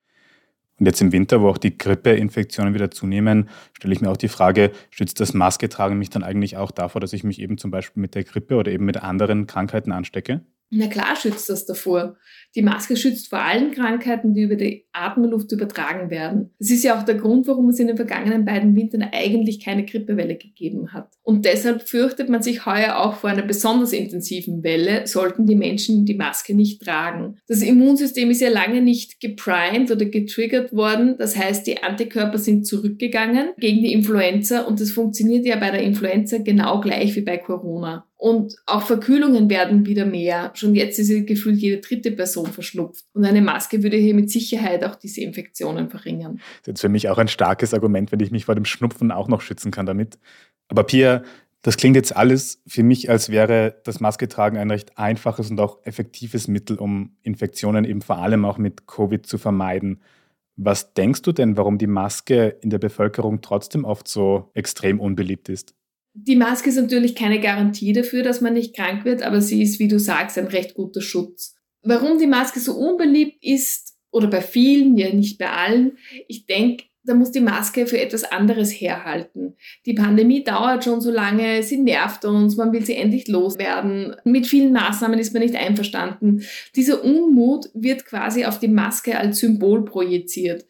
Und 0.79 0.87
jetzt 0.87 1.01
im 1.01 1.12
Winter, 1.12 1.41
wo 1.41 1.49
auch 1.49 1.59
die 1.59 1.77
Grippeinfektionen 1.77 2.73
wieder 2.75 2.91
zunehmen, 2.91 3.49
stelle 3.73 3.93
ich 3.95 4.01
mir 4.01 4.11
auch 4.11 4.17
die 4.17 4.29
Frage, 4.29 4.71
schützt 4.91 5.21
das 5.21 5.35
Masketragen 5.35 5.99
mich 5.99 6.11
dann 6.11 6.23
eigentlich 6.23 6.57
auch 6.57 6.71
davor, 6.71 7.01
dass 7.01 7.12
ich 7.12 7.25
mich 7.25 7.41
eben 7.41 7.59
zum 7.59 7.71
Beispiel 7.71 8.01
mit 8.01 8.14
der 8.14 8.25
Grippe 8.25 8.57
oder 8.57 8.71
eben 8.71 8.85
mit 8.85 9.03
anderen 9.03 9.47
Krankheiten 9.47 9.93
anstecke? 9.93 10.43
Na 10.71 10.87
klar 10.87 11.17
schützt 11.17 11.49
das 11.49 11.65
davor. 11.65 12.17
Die 12.55 12.63
Maske 12.63 12.97
schützt 12.97 13.29
vor 13.31 13.41
allen 13.41 13.71
Krankheiten, 13.71 14.35
die 14.35 14.43
über 14.43 14.57
die 14.57 14.87
Atemluft 14.93 15.51
übertragen 15.53 16.11
werden. 16.11 16.51
Das 16.59 16.71
ist 16.71 16.85
ja 16.85 16.99
auch 16.99 17.05
der 17.05 17.15
Grund, 17.15 17.47
warum 17.47 17.69
es 17.69 17.79
in 17.79 17.87
den 17.87 17.97
vergangenen 17.97 18.45
beiden 18.45 18.75
Wintern 18.77 19.09
eigentlich 19.13 19.65
keine 19.65 19.85
Grippewelle 19.85 20.37
gegeben 20.37 20.93
hat. 20.93 21.13
Und 21.23 21.45
deshalb 21.45 21.89
fürchtet 21.89 22.29
man 22.29 22.43
sich 22.43 22.67
heuer 22.67 22.99
auch 22.99 23.15
vor 23.15 23.31
einer 23.31 23.43
besonders 23.43 23.93
intensiven 23.93 24.63
Welle, 24.63 25.07
sollten 25.07 25.47
die 25.47 25.55
Menschen 25.55 26.05
die 26.05 26.15
Maske 26.15 26.55
nicht 26.55 26.83
tragen. 26.83 27.37
Das 27.47 27.63
Immunsystem 27.63 28.31
ist 28.31 28.41
ja 28.41 28.51
lange 28.51 28.83
nicht 28.83 29.21
geprimed 29.21 29.91
oder 29.91 30.07
getriggert 30.07 30.73
worden. 30.73 31.17
Das 31.19 31.37
heißt, 31.37 31.67
die 31.67 31.83
Antikörper 31.83 32.39
sind 32.39 32.67
zurückgegangen 32.67 33.51
gegen 33.59 33.83
die 33.83 33.93
Influenza 33.93 34.63
und 34.63 34.81
das 34.81 34.91
funktioniert 34.91 35.47
ja 35.47 35.57
bei 35.57 35.71
der 35.71 35.83
Influenza 35.83 36.39
genau 36.39 36.81
gleich 36.81 37.15
wie 37.17 37.23
bei 37.23 37.39
Corona. 37.39 38.08
Und 38.19 38.57
auch 38.67 38.83
Verkühlungen 38.83 39.49
werden 39.49 39.87
wieder 39.87 40.05
mehr. 40.05 40.51
Schon 40.55 40.75
jetzt 40.75 40.99
ist 40.99 41.09
gefühlt 41.29 41.59
jede 41.59 41.81
dritte 41.81 42.11
Person 42.11 42.49
verschnupft. 42.49 43.05
Und 43.13 43.25
eine 43.25 43.41
Maske 43.41 43.85
würde 43.85 43.97
hier 43.97 44.13
mit 44.15 44.29
Sicherheit 44.29 44.85
auch 44.85 44.97
diese 44.97 45.21
Infektionen 45.21 45.89
verringern. 45.89 46.39
Das 46.39 46.63
ist 46.63 46.67
jetzt 46.67 46.81
für 46.81 46.89
mich 46.89 47.09
auch 47.09 47.19
ein 47.19 47.29
starkes 47.29 47.73
Argument, 47.73 48.11
wenn 48.11 48.19
ich 48.19 48.33
mich 48.33 48.47
vor 48.47 48.57
dem 48.57 48.65
Schnupfen 48.65 49.13
auch 49.13 49.29
noch 49.29 49.41
schützen 49.41 49.71
kann 49.71 49.87
damit. 49.87 50.19
Aber 50.67 50.83
Pia, 50.83 51.23
das 51.63 51.77
klingt 51.77 51.95
jetzt 51.95 52.17
alles 52.17 52.61
für 52.67 52.83
mich, 52.83 53.09
als 53.09 53.31
wäre 53.31 53.81
das 53.85 54.01
Masketragen 54.01 54.59
ein 54.59 54.71
recht 54.73 54.99
einfaches 54.99 55.51
und 55.53 55.61
auch 55.61 55.79
effektives 55.85 56.49
Mittel, 56.49 56.77
um 56.77 57.17
Infektionen 57.23 57.85
eben 57.85 58.03
vor 58.03 58.19
allem 58.19 58.45
auch 58.45 58.59
mit 58.59 58.89
Covid 58.89 59.27
zu 59.27 59.39
vermeiden. 59.39 60.03
Was 60.57 60.93
denkst 60.93 61.23
du 61.23 61.31
denn, 61.31 61.57
warum 61.57 61.79
die 61.79 61.87
Maske 61.87 62.57
in 62.63 62.71
der 62.71 62.79
Bevölkerung 62.79 63.43
trotzdem 63.43 63.85
oft 63.85 64.09
so 64.09 64.51
extrem 64.55 64.99
unbeliebt 64.99 65.49
ist? 65.49 65.78
Die 66.14 66.37
Maske 66.37 66.71
ist 66.71 66.77
natürlich 66.77 67.14
keine 67.14 67.40
Garantie 67.40 67.92
dafür, 67.92 68.23
dass 68.23 68.40
man 68.40 68.55
nicht 68.55 68.75
krank 68.75 69.05
wird, 69.05 69.23
aber 69.23 69.40
sie 69.40 69.62
ist, 69.62 69.79
wie 69.79 69.88
du 69.88 69.99
sagst, 69.99 70.37
ein 70.38 70.47
recht 70.47 70.75
guter 70.75 71.01
Schutz. 71.01 71.55
Warum 71.83 72.18
die 72.18 72.27
Maske 72.27 72.61
so 72.61 72.75
unbeliebt 72.75 73.44
ist, 73.44 73.94
oder 74.11 74.29
bei 74.29 74.40
vielen, 74.40 74.97
ja 74.97 75.12
nicht 75.12 75.38
bei 75.38 75.51
allen, 75.51 75.99
ich 76.29 76.47
denke, 76.47 76.85
da 77.05 77.14
muss 77.14 77.31
die 77.31 77.40
Maske 77.40 77.87
für 77.87 77.99
etwas 77.99 78.25
anderes 78.25 78.71
herhalten. 78.71 79.55
Die 79.87 79.94
Pandemie 79.94 80.44
dauert 80.44 80.85
schon 80.85 81.01
so 81.01 81.11
lange, 81.11 81.62
sie 81.62 81.79
nervt 81.79 82.25
uns, 82.25 82.57
man 82.57 82.73
will 82.73 82.85
sie 82.85 82.97
endlich 82.97 83.29
loswerden. 83.29 84.14
Mit 84.25 84.47
vielen 84.47 84.73
Maßnahmen 84.73 85.18
ist 85.18 85.33
man 85.33 85.42
nicht 85.42 85.55
einverstanden. 85.55 86.42
Dieser 86.77 87.03
Unmut 87.03 87.71
wird 87.73 88.05
quasi 88.05 88.44
auf 88.44 88.59
die 88.59 88.68
Maske 88.68 89.18
als 89.18 89.38
Symbol 89.38 89.87
projiziert. 89.87 90.66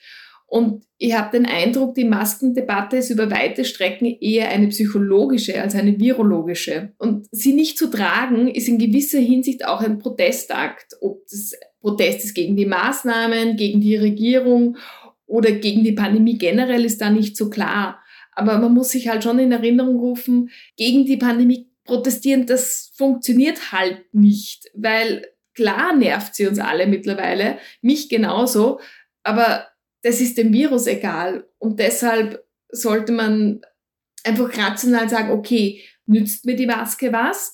Und 0.51 0.85
ich 0.97 1.15
habe 1.15 1.37
den 1.37 1.45
Eindruck, 1.45 1.95
die 1.95 2.07
Maskendebatte 2.07 2.97
ist 2.97 3.11
über 3.11 3.31
weite 3.31 3.67
Strecken 3.67 4.07
eher 4.07 4.49
eine 4.49 4.69
psychologische 4.69 5.61
als 5.61 5.75
eine 5.75 6.01
virologische. 6.01 6.95
Und 6.97 7.27
sie 7.31 7.53
nicht 7.53 7.77
zu 7.77 7.89
tragen, 7.89 8.49
ist 8.49 8.67
in 8.67 8.79
gewisser 8.79 9.19
Hinsicht 9.19 9.67
auch 9.67 9.83
ein 9.83 9.99
Protestakt. 9.99 10.97
Ob 11.03 11.23
das 11.29 11.53
Protest 11.83 12.25
ist 12.25 12.35
gegen 12.35 12.57
die 12.57 12.65
Maßnahmen, 12.65 13.57
gegen 13.57 13.83
die 13.83 13.97
Regierung 13.97 14.79
oder 15.27 15.53
gegen 15.53 15.85
die 15.85 15.93
Pandemie 15.93 16.39
generell, 16.39 16.87
ist 16.87 17.03
da 17.03 17.11
nicht 17.11 17.37
so 17.37 17.51
klar. 17.51 18.01
Aber 18.33 18.57
man 18.57 18.73
muss 18.73 18.91
sich 18.91 19.09
halt 19.09 19.25
schon 19.25 19.39
in 19.39 19.53
Erinnerung 19.53 19.99
rufen, 19.99 20.49
gegen 20.79 21.05
die 21.05 21.19
Pandemie 21.19 21.69
protestieren, 21.85 22.47
das 22.47 22.93
funktioniert 22.97 23.73
halt 23.73 24.03
nicht, 24.13 24.71
weil 24.75 25.27
klar 25.55 25.95
nervt 25.95 26.35
sie 26.35 26.47
uns 26.47 26.59
alle 26.59 26.87
mittlerweile, 26.87 27.59
mich 27.83 28.09
genauso, 28.09 28.79
aber 29.25 29.67
das 30.03 30.21
ist 30.21 30.39
dem 30.39 30.53
Virus 30.53 30.87
egal. 30.87 31.47
Und 31.59 31.79
deshalb 31.81 32.45
sollte 32.71 33.13
man 33.13 33.61
einfach 34.25 34.57
rational 34.57 35.09
sagen, 35.09 35.31
okay, 35.31 35.81
nützt 36.07 36.45
mir 36.45 36.57
die 36.57 36.67
Maske 36.67 37.13
was? 37.13 37.53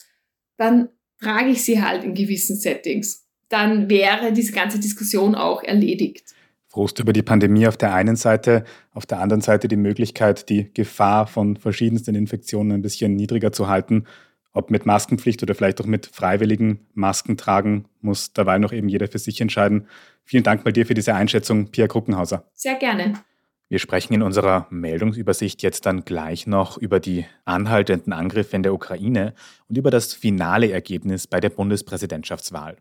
Dann 0.56 0.88
trage 1.20 1.50
ich 1.50 1.62
sie 1.62 1.82
halt 1.82 2.04
in 2.04 2.14
gewissen 2.14 2.56
Settings. 2.56 3.26
Dann 3.48 3.88
wäre 3.88 4.32
diese 4.32 4.52
ganze 4.52 4.78
Diskussion 4.78 5.34
auch 5.34 5.62
erledigt. 5.62 6.34
Frust 6.68 6.98
über 6.98 7.12
die 7.12 7.22
Pandemie 7.22 7.68
auf 7.68 7.76
der 7.76 7.94
einen 7.94 8.16
Seite, 8.16 8.64
auf 8.92 9.06
der 9.06 9.20
anderen 9.20 9.42
Seite 9.42 9.68
die 9.68 9.76
Möglichkeit, 9.76 10.48
die 10.48 10.72
Gefahr 10.74 11.26
von 11.28 11.56
verschiedensten 11.56 12.16
Infektionen 12.16 12.72
ein 12.72 12.82
bisschen 12.82 13.14
niedriger 13.14 13.52
zu 13.52 13.68
halten. 13.68 14.06
Ob 14.54 14.70
mit 14.70 14.86
Maskenpflicht 14.86 15.42
oder 15.42 15.56
vielleicht 15.56 15.80
auch 15.80 15.86
mit 15.86 16.06
freiwilligen 16.06 16.86
Masken 16.94 17.36
tragen, 17.36 17.86
muss 18.00 18.32
dabei 18.32 18.58
noch 18.58 18.72
eben 18.72 18.88
jeder 18.88 19.08
für 19.08 19.18
sich 19.18 19.40
entscheiden. 19.40 19.88
Vielen 20.24 20.44
Dank 20.44 20.64
mal 20.64 20.72
dir 20.72 20.86
für 20.86 20.94
diese 20.94 21.14
Einschätzung, 21.14 21.72
Pia 21.72 21.88
Kruckenhauser. 21.88 22.44
Sehr 22.54 22.76
gerne. 22.76 23.14
Wir 23.68 23.80
sprechen 23.80 24.14
in 24.14 24.22
unserer 24.22 24.68
Meldungsübersicht 24.70 25.62
jetzt 25.62 25.86
dann 25.86 26.04
gleich 26.04 26.46
noch 26.46 26.78
über 26.78 27.00
die 27.00 27.26
anhaltenden 27.44 28.12
Angriffe 28.12 28.54
in 28.54 28.62
der 28.62 28.74
Ukraine 28.74 29.34
und 29.68 29.76
über 29.76 29.90
das 29.90 30.14
finale 30.14 30.70
Ergebnis 30.70 31.26
bei 31.26 31.40
der 31.40 31.50
Bundespräsidentschaftswahl. 31.50 32.76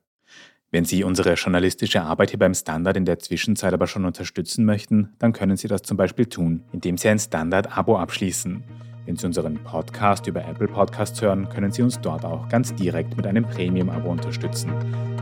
Wenn 0.69 0.86
Sie 0.86 1.03
unsere 1.03 1.33
journalistische 1.33 2.03
Arbeit 2.03 2.31
hier 2.31 2.39
beim 2.39 2.53
Standard 2.53 2.97
in 2.97 3.05
der 3.05 3.17
Zwischenzeit 3.17 3.73
aber 3.73 3.88
schon 3.88 4.05
unterstützen 4.05 4.65
möchten, 4.65 5.13
dann 5.17 5.33
können 5.33 5.57
Sie 5.57 5.67
das 5.67 5.81
zum 5.81 5.97
Beispiel 5.97 6.27
tun, 6.27 6.63
indem 6.71 6.97
Sie 6.97 7.09
ein 7.09 7.19
Standard-Abo 7.19 7.97
abschließen. 7.97 8.63
Wenn 9.05 9.17
Sie 9.17 9.25
unseren 9.25 9.55
Podcast 9.63 10.27
über 10.27 10.45
Apple 10.45 10.67
Podcasts 10.67 11.21
hören, 11.21 11.49
können 11.49 11.71
Sie 11.71 11.81
uns 11.81 11.99
dort 11.99 12.23
auch 12.23 12.47
ganz 12.47 12.73
direkt 12.73 13.17
mit 13.17 13.27
einem 13.27 13.43
Premium-Abo 13.43 14.09
unterstützen. 14.09 14.71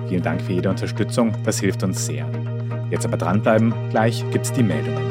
Vielen 0.07 0.21
Dank 0.21 0.41
für 0.41 0.53
jede 0.53 0.69
Unterstützung, 0.69 1.33
das 1.43 1.59
hilft 1.59 1.81
uns 1.83 2.05
sehr. 2.05 2.27
Jetzt 2.91 3.05
aber 3.05 3.17
dranbleiben, 3.17 3.73
gleich 3.89 4.23
gibt's 4.31 4.51
die 4.51 4.63
Meldungen. 4.63 5.10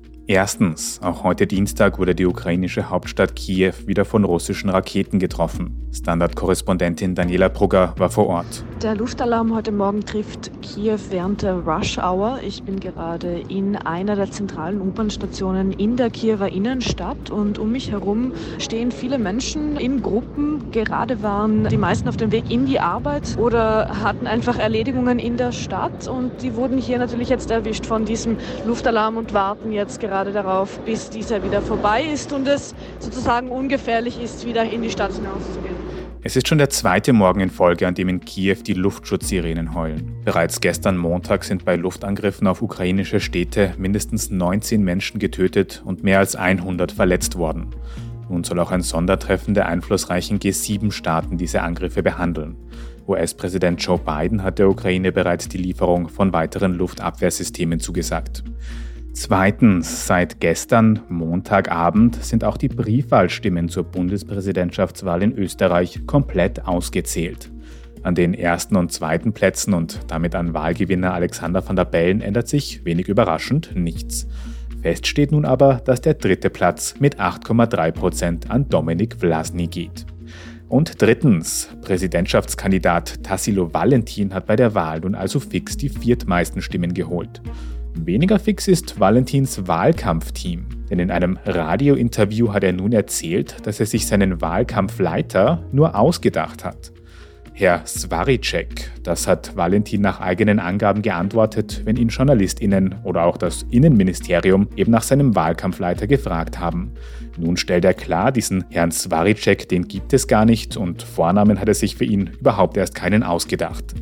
Erstens, 0.31 1.01
auch 1.03 1.25
heute 1.25 1.45
Dienstag 1.45 1.99
wurde 1.99 2.15
die 2.15 2.25
ukrainische 2.25 2.89
Hauptstadt 2.89 3.35
Kiew 3.35 3.73
wieder 3.85 4.05
von 4.05 4.23
russischen 4.23 4.69
Raketen 4.69 5.19
getroffen. 5.19 5.89
Standardkorrespondentin 5.91 7.15
Daniela 7.15 7.49
Brugger 7.49 7.93
war 7.97 8.09
vor 8.09 8.27
Ort. 8.27 8.63
Der 8.81 8.95
Luftalarm 8.95 9.53
heute 9.53 9.73
Morgen 9.73 10.05
trifft 10.05 10.49
Kiew 10.61 10.97
während 11.09 11.41
der 11.41 11.55
Rush 11.55 11.97
Hour. 11.97 12.39
Ich 12.47 12.63
bin 12.63 12.79
gerade 12.79 13.41
in 13.49 13.75
einer 13.75 14.15
der 14.15 14.31
zentralen 14.31 14.79
U-Bahn-Stationen 14.79 15.73
in 15.73 15.97
der 15.97 16.09
Kiewer 16.09 16.47
Innenstadt 16.47 17.29
und 17.29 17.59
um 17.59 17.73
mich 17.73 17.91
herum 17.91 18.31
stehen 18.57 18.93
viele 18.93 19.17
Menschen 19.17 19.75
in 19.75 20.01
Gruppen. 20.01 20.71
Gerade 20.71 21.21
waren 21.21 21.67
die 21.67 21.77
meisten 21.77 22.07
auf 22.07 22.15
dem 22.15 22.31
Weg 22.31 22.49
in 22.49 22.65
die 22.65 22.79
Arbeit 22.79 23.37
oder 23.37 24.01
hatten 24.01 24.27
einfach 24.27 24.57
Erledigungen 24.57 25.19
in 25.19 25.35
der 25.35 25.51
Stadt 25.51 26.07
und 26.07 26.41
die 26.41 26.55
wurden 26.55 26.77
hier 26.77 26.99
natürlich 26.99 27.27
jetzt 27.27 27.51
erwischt 27.51 27.85
von 27.85 28.05
diesem 28.05 28.37
Luftalarm 28.65 29.17
und 29.17 29.33
warten 29.33 29.73
jetzt 29.73 29.99
gerade 29.99 30.20
gerade 30.21 30.33
darauf, 30.33 30.79
bis 30.81 31.09
dieser 31.09 31.43
wieder 31.43 31.63
vorbei 31.63 32.03
ist 32.03 32.31
und 32.31 32.47
es 32.47 32.75
sozusagen 32.99 33.49
ungefährlich 33.49 34.21
ist, 34.21 34.45
wieder 34.45 34.71
in 34.71 34.83
die 34.83 34.91
Stadt 34.91 35.11
hinauszugehen. 35.13 35.75
Es 36.21 36.35
ist 36.35 36.47
schon 36.47 36.59
der 36.59 36.69
zweite 36.69 37.11
Morgen 37.11 37.39
in 37.39 37.49
Folge, 37.49 37.87
an 37.87 37.95
dem 37.95 38.07
in 38.07 38.19
Kiew 38.19 38.57
die 38.63 38.75
Luftschutzsirenen 38.75 39.73
heulen. 39.73 40.13
Bereits 40.23 40.61
gestern 40.61 40.95
Montag 40.95 41.43
sind 41.43 41.65
bei 41.65 41.75
Luftangriffen 41.75 42.45
auf 42.45 42.61
ukrainische 42.61 43.19
Städte 43.19 43.73
mindestens 43.79 44.29
19 44.29 44.83
Menschen 44.83 45.19
getötet 45.19 45.81
und 45.83 46.03
mehr 46.03 46.19
als 46.19 46.35
100 46.35 46.91
verletzt 46.91 47.35
worden. 47.35 47.71
Nun 48.29 48.43
soll 48.43 48.59
auch 48.59 48.69
ein 48.69 48.83
Sondertreffen 48.83 49.55
der 49.55 49.65
einflussreichen 49.65 50.37
G7-Staaten 50.37 51.39
diese 51.39 51.63
Angriffe 51.63 52.03
behandeln. 52.03 52.57
US-Präsident 53.07 53.81
Joe 53.83 53.97
Biden 53.97 54.43
hat 54.43 54.59
der 54.59 54.69
Ukraine 54.69 55.11
bereits 55.11 55.49
die 55.49 55.57
Lieferung 55.57 56.09
von 56.09 56.31
weiteren 56.31 56.75
Luftabwehrsystemen 56.75 57.79
zugesagt. 57.79 58.43
Zweitens, 59.13 60.07
seit 60.07 60.39
gestern, 60.39 61.01
Montagabend, 61.09 62.23
sind 62.23 62.43
auch 62.43 62.57
die 62.57 62.69
Briefwahlstimmen 62.69 63.67
zur 63.67 63.83
Bundespräsidentschaftswahl 63.83 65.21
in 65.21 65.37
Österreich 65.37 66.07
komplett 66.07 66.65
ausgezählt. 66.65 67.51
An 68.03 68.15
den 68.15 68.33
ersten 68.33 68.77
und 68.77 68.91
zweiten 68.91 69.33
Plätzen 69.33 69.73
und 69.73 69.99
damit 70.07 70.33
an 70.33 70.53
Wahlgewinner 70.53 71.13
Alexander 71.13 71.67
van 71.67 71.75
der 71.75 71.85
Bellen 71.85 72.21
ändert 72.21 72.47
sich, 72.47 72.83
wenig 72.85 73.09
überraschend, 73.09 73.75
nichts. 73.75 74.27
Fest 74.81 75.05
steht 75.05 75.31
nun 75.31 75.45
aber, 75.45 75.81
dass 75.85 76.01
der 76.01 76.15
dritte 76.15 76.49
Platz 76.49 76.95
mit 76.99 77.19
8,3 77.19 77.91
Prozent 77.91 78.49
an 78.49 78.69
Dominik 78.69 79.17
Vlasny 79.19 79.67
geht. 79.67 80.05
Und 80.69 81.01
drittens, 81.01 81.69
Präsidentschaftskandidat 81.81 83.23
Tassilo 83.23 83.73
Valentin 83.73 84.33
hat 84.33 84.45
bei 84.45 84.55
der 84.55 84.73
Wahl 84.73 85.01
nun 85.01 85.15
also 85.15 85.41
fix 85.41 85.75
die 85.75 85.89
viertmeisten 85.89 86.61
Stimmen 86.61 86.93
geholt. 86.93 87.41
Weniger 87.93 88.39
fix 88.39 88.67
ist 88.67 88.99
Valentins 88.99 89.67
Wahlkampfteam, 89.67 90.65
denn 90.89 90.99
in 90.99 91.11
einem 91.11 91.37
Radiointerview 91.45 92.53
hat 92.53 92.63
er 92.63 92.73
nun 92.73 92.93
erzählt, 92.93 93.57
dass 93.63 93.79
er 93.79 93.85
sich 93.85 94.07
seinen 94.07 94.41
Wahlkampfleiter 94.41 95.63
nur 95.71 95.95
ausgedacht 95.95 96.63
hat. 96.63 96.91
Herr 97.53 97.83
Svaricek, 97.85 98.89
das 99.03 99.27
hat 99.27 99.55
Valentin 99.55 100.01
nach 100.01 100.21
eigenen 100.21 100.57
Angaben 100.57 101.01
geantwortet, 101.01 101.81
wenn 101.83 101.97
ihn 101.97 102.07
JournalistInnen 102.07 102.95
oder 103.03 103.25
auch 103.25 103.37
das 103.37 103.65
Innenministerium 103.69 104.67
eben 104.75 104.91
nach 104.91 105.03
seinem 105.03 105.35
Wahlkampfleiter 105.35 106.07
gefragt 106.07 106.59
haben. 106.59 106.93
Nun 107.37 107.57
stellt 107.57 107.85
er 107.85 107.93
klar, 107.93 108.31
diesen 108.31 108.63
Herrn 108.69 108.91
Svaricek, 108.91 109.67
den 109.67 109.87
gibt 109.87 110.13
es 110.13 110.27
gar 110.27 110.45
nicht 110.45 110.77
und 110.77 111.03
Vornamen 111.03 111.59
hat 111.59 111.67
er 111.67 111.73
sich 111.73 111.97
für 111.97 112.05
ihn 112.05 112.31
überhaupt 112.39 112.77
erst 112.77 112.95
keinen 112.95 113.21
ausgedacht. 113.21 113.93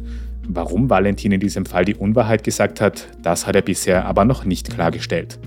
Warum 0.51 0.89
Valentin 0.89 1.31
in 1.31 1.39
diesem 1.39 1.63
Fall 1.63 1.85
die 1.85 1.93
Unwahrheit 1.93 2.43
gesagt 2.43 2.81
hat, 2.81 3.07
das 3.21 3.45
hat 3.45 3.55
er 3.55 3.61
bisher 3.61 4.05
aber 4.05 4.25
noch 4.25 4.45
nicht 4.45 4.73
klargestellt. 4.73 5.37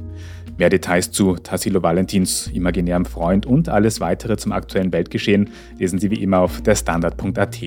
Mehr 0.58 0.70
Details 0.70 1.10
zu 1.10 1.34
Tassilo 1.34 1.82
Valentins 1.82 2.46
imaginärem 2.54 3.04
Freund 3.04 3.44
und 3.44 3.68
alles 3.68 3.98
weitere 3.98 4.36
zum 4.36 4.52
aktuellen 4.52 4.92
Weltgeschehen 4.92 5.50
lesen 5.76 5.98
Sie 5.98 6.12
wie 6.12 6.22
immer 6.22 6.38
auf 6.38 6.60
derstandard.at. 6.62 7.58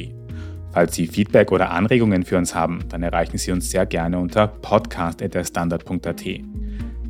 Falls 0.71 0.95
Sie 0.95 1.07
Feedback 1.07 1.51
oder 1.51 1.71
Anregungen 1.71 2.23
für 2.23 2.37
uns 2.37 2.55
haben, 2.55 2.79
dann 2.87 3.03
erreichen 3.03 3.37
Sie 3.37 3.51
uns 3.51 3.69
sehr 3.69 3.85
gerne 3.85 4.17
unter 4.17 4.47
podcast.derstandard.at. 4.47 6.23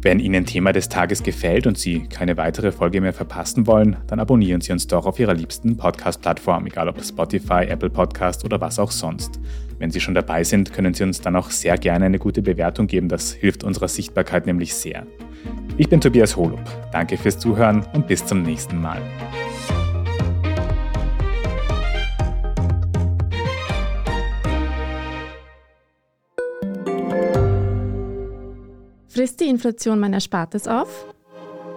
Wenn 0.01 0.19
Ihnen 0.19 0.45
Thema 0.45 0.71
des 0.71 0.89
Tages 0.89 1.21
gefällt 1.23 1.67
und 1.67 1.77
Sie 1.77 2.07
keine 2.07 2.38
weitere 2.38 2.71
Folge 2.71 3.01
mehr 3.01 3.13
verpassen 3.13 3.67
wollen, 3.67 3.97
dann 4.07 4.19
abonnieren 4.19 4.61
Sie 4.61 4.71
uns 4.71 4.88
doch 4.88 5.05
auf 5.05 5.19
Ihrer 5.19 5.33
liebsten 5.35 5.77
Podcast-Plattform, 5.77 6.65
egal 6.65 6.89
ob 6.89 7.03
Spotify, 7.03 7.65
Apple 7.67 7.89
Podcast 7.89 8.43
oder 8.43 8.61
was 8.61 8.79
auch 8.79 8.91
sonst. 8.91 9.39
Wenn 9.77 9.91
Sie 9.91 9.99
schon 9.99 10.15
dabei 10.15 10.43
sind, 10.43 10.71
können 10.73 10.93
Sie 10.93 11.03
uns 11.03 11.21
dann 11.21 11.35
auch 11.35 11.51
sehr 11.51 11.77
gerne 11.77 12.05
eine 12.05 12.19
gute 12.19 12.41
Bewertung 12.41 12.88
geben. 12.88 13.09
Das 13.09 13.33
hilft 13.33 13.63
unserer 13.63 13.88
Sichtbarkeit 13.88 14.45
nämlich 14.45 14.73
sehr. 14.73 15.05
Ich 15.77 15.89
bin 15.89 15.99
Tobias 15.99 16.35
Holub. 16.38 16.61
Danke 16.91 17.17
fürs 17.17 17.38
Zuhören 17.38 17.85
und 17.93 18.07
bis 18.07 18.25
zum 18.25 18.41
nächsten 18.43 18.79
Mal. 18.81 19.01
Frisst 29.07 29.39
die 29.39 29.49
Inflation 29.49 29.99
mein 29.99 30.13
Erspartes 30.13 30.67
auf? 30.67 31.14